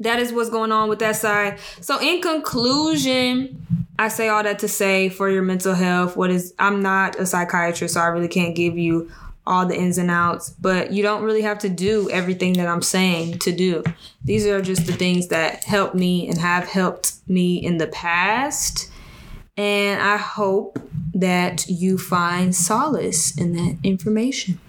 that 0.00 0.18
is 0.18 0.32
what's 0.32 0.50
going 0.50 0.72
on 0.72 0.88
with 0.88 1.00
that 1.00 1.16
side. 1.16 1.58
So, 1.80 2.00
in 2.00 2.20
conclusion, 2.20 3.66
I 3.98 4.08
say 4.08 4.28
all 4.28 4.42
that 4.42 4.58
to 4.60 4.68
say 4.68 5.08
for 5.08 5.28
your 5.30 5.42
mental 5.42 5.74
health, 5.74 6.16
what 6.16 6.30
is, 6.30 6.54
I'm 6.58 6.82
not 6.82 7.18
a 7.18 7.24
psychiatrist, 7.24 7.94
so 7.94 8.00
I 8.00 8.06
really 8.06 8.28
can't 8.28 8.54
give 8.54 8.76
you 8.76 9.10
all 9.46 9.66
the 9.66 9.78
ins 9.78 9.98
and 9.98 10.10
outs, 10.10 10.50
but 10.50 10.92
you 10.92 11.02
don't 11.02 11.22
really 11.22 11.42
have 11.42 11.58
to 11.60 11.68
do 11.68 12.10
everything 12.10 12.54
that 12.54 12.66
I'm 12.66 12.82
saying 12.82 13.38
to 13.40 13.52
do. 13.52 13.84
These 14.24 14.46
are 14.46 14.60
just 14.60 14.86
the 14.86 14.92
things 14.92 15.28
that 15.28 15.64
help 15.64 15.94
me 15.94 16.28
and 16.28 16.38
have 16.38 16.66
helped 16.68 17.14
me 17.28 17.56
in 17.56 17.78
the 17.78 17.86
past. 17.86 18.90
And 19.56 20.00
I 20.02 20.16
hope 20.16 20.78
that 21.14 21.66
you 21.68 21.96
find 21.96 22.54
solace 22.54 23.36
in 23.38 23.52
that 23.52 23.78
information. 23.82 24.60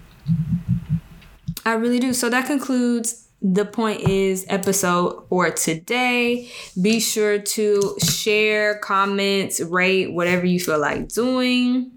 I 1.66 1.74
really 1.74 1.98
do. 1.98 2.14
So 2.14 2.30
that 2.30 2.46
concludes 2.46 3.28
the 3.42 3.64
point 3.64 4.00
is 4.00 4.46
episode 4.48 5.26
for 5.28 5.50
today. 5.50 6.50
Be 6.80 7.00
sure 7.00 7.38
to 7.38 7.96
share, 8.02 8.78
comments, 8.78 9.60
rate, 9.60 10.12
whatever 10.12 10.46
you 10.46 10.58
feel 10.58 10.78
like 10.78 11.08
doing. 11.08 11.92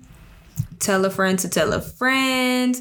Tell 0.81 1.05
a 1.05 1.11
friend 1.11 1.37
to 1.39 1.47
tell 1.47 1.73
a 1.73 1.79
friend. 1.79 2.75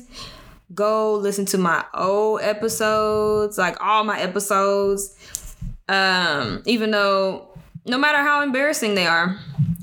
Go 0.74 1.16
listen 1.16 1.44
to 1.46 1.58
my 1.58 1.84
old 1.92 2.40
episodes, 2.40 3.58
like 3.58 3.76
all 3.80 4.04
my 4.04 4.18
episodes. 4.18 5.54
Um, 5.86 6.62
even 6.64 6.92
though 6.92 7.48
no 7.84 7.98
matter 7.98 8.18
how 8.18 8.42
embarrassing 8.42 8.94
they 8.94 9.06
are, 9.06 9.38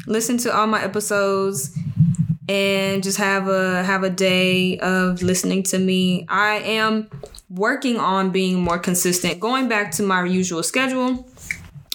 listen 0.08 0.38
to 0.40 0.56
all 0.56 0.66
my 0.66 0.84
episodes 0.84 1.78
and 2.50 3.04
just 3.04 3.18
have 3.18 3.48
a 3.48 3.84
have 3.84 4.04
a 4.04 4.10
day 4.10 4.80
of 4.80 5.22
listening 5.22 5.62
to 5.64 5.78
me. 5.78 6.26
I 6.28 6.56
am 6.56 7.10
working 7.50 7.98
on 7.98 8.32
being 8.32 8.60
more 8.62 8.80
consistent, 8.80 9.40
going 9.40 9.68
back 9.68 9.92
to 9.92 10.04
my 10.04 10.26
usual 10.26 10.64
schedule 10.64 11.28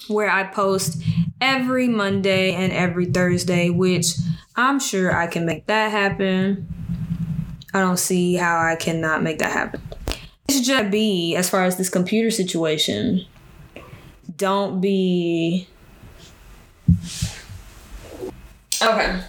where 0.07 0.29
I 0.29 0.43
post 0.43 1.01
every 1.41 1.87
Monday 1.87 2.53
and 2.53 2.71
every 2.71 3.07
Thursday, 3.07 3.69
which 3.69 4.15
I'm 4.55 4.79
sure 4.79 5.15
I 5.15 5.27
can 5.27 5.45
make 5.45 5.65
that 5.67 5.91
happen. 5.91 6.67
I 7.73 7.79
don't 7.79 7.97
see 7.97 8.35
how 8.35 8.59
I 8.59 8.75
cannot 8.75 9.23
make 9.23 9.39
that 9.39 9.51
happen. 9.51 9.81
It's 10.47 10.61
just 10.61 10.91
be 10.91 11.35
as 11.35 11.49
far 11.49 11.63
as 11.63 11.77
this 11.77 11.89
computer 11.89 12.29
situation. 12.29 13.25
Don't 14.37 14.79
be 14.79 15.67
okay. 18.81 19.21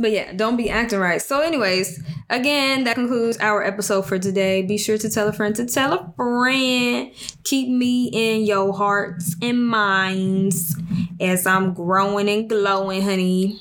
But 0.00 0.12
yeah, 0.12 0.32
don't 0.32 0.56
be 0.56 0.70
acting 0.70 0.98
right. 0.98 1.20
So, 1.20 1.40
anyways, 1.40 2.02
again, 2.30 2.84
that 2.84 2.94
concludes 2.94 3.36
our 3.36 3.62
episode 3.62 4.06
for 4.06 4.18
today. 4.18 4.62
Be 4.62 4.78
sure 4.78 4.96
to 4.96 5.10
tell 5.10 5.28
a 5.28 5.32
friend 5.32 5.54
to 5.56 5.66
tell 5.66 5.92
a 5.92 6.12
friend. 6.16 7.12
Keep 7.44 7.68
me 7.68 8.06
in 8.06 8.46
your 8.46 8.72
hearts 8.72 9.36
and 9.42 9.68
minds 9.68 10.74
as 11.20 11.46
I'm 11.46 11.74
growing 11.74 12.30
and 12.30 12.48
glowing, 12.48 13.02
honey. 13.02 13.60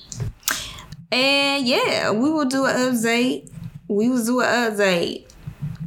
And 1.11 1.67
yeah, 1.67 2.11
we 2.11 2.31
will 2.31 2.45
do 2.45 2.63
an 2.65 2.93
update. 2.93 3.51
We 3.89 4.07
will 4.07 4.23
do 4.23 4.39
an 4.39 4.71
update 4.71 5.29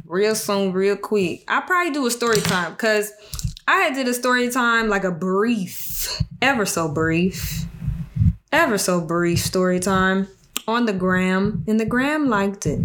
real 0.05 0.35
soon, 0.35 0.71
real 0.71 0.97
quick. 0.97 1.45
I'll 1.47 1.63
probably 1.63 1.93
do 1.93 2.05
a 2.05 2.11
story 2.11 2.41
time 2.41 2.73
because 2.73 3.11
I 3.67 3.77
had 3.77 3.95
did 3.95 4.07
a 4.07 4.13
story 4.13 4.51
time 4.51 4.87
like 4.87 5.03
a 5.03 5.11
brief, 5.11 6.21
ever 6.43 6.67
so 6.67 6.87
brief, 6.87 7.65
ever 8.51 8.77
so 8.77 9.01
brief 9.01 9.39
story 9.39 9.79
time 9.79 10.27
on 10.67 10.85
the 10.85 10.93
gram, 10.93 11.63
and 11.67 11.79
the 11.79 11.85
gram 11.85 12.29
liked 12.29 12.65
it. 12.65 12.81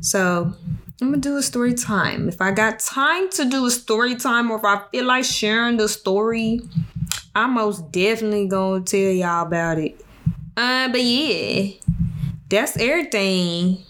So 0.00 0.52
I'm 1.00 1.10
gonna 1.10 1.18
do 1.18 1.36
a 1.36 1.42
story 1.42 1.74
time. 1.74 2.28
If 2.28 2.40
I 2.40 2.50
got 2.50 2.80
time 2.80 3.30
to 3.30 3.44
do 3.44 3.66
a 3.66 3.70
story 3.70 4.16
time, 4.16 4.50
or 4.50 4.58
if 4.58 4.64
I 4.64 4.82
feel 4.90 5.04
like 5.04 5.24
sharing 5.24 5.76
the 5.76 5.88
story, 5.88 6.60
I'm 7.34 7.54
most 7.54 7.92
definitely 7.92 8.48
gonna 8.48 8.84
tell 8.84 8.98
y'all 8.98 9.46
about 9.46 9.78
it. 9.78 10.00
Uh, 10.56 10.88
but 10.88 11.02
yeah, 11.02 11.72
that's 12.48 12.76
everything. 12.78 13.84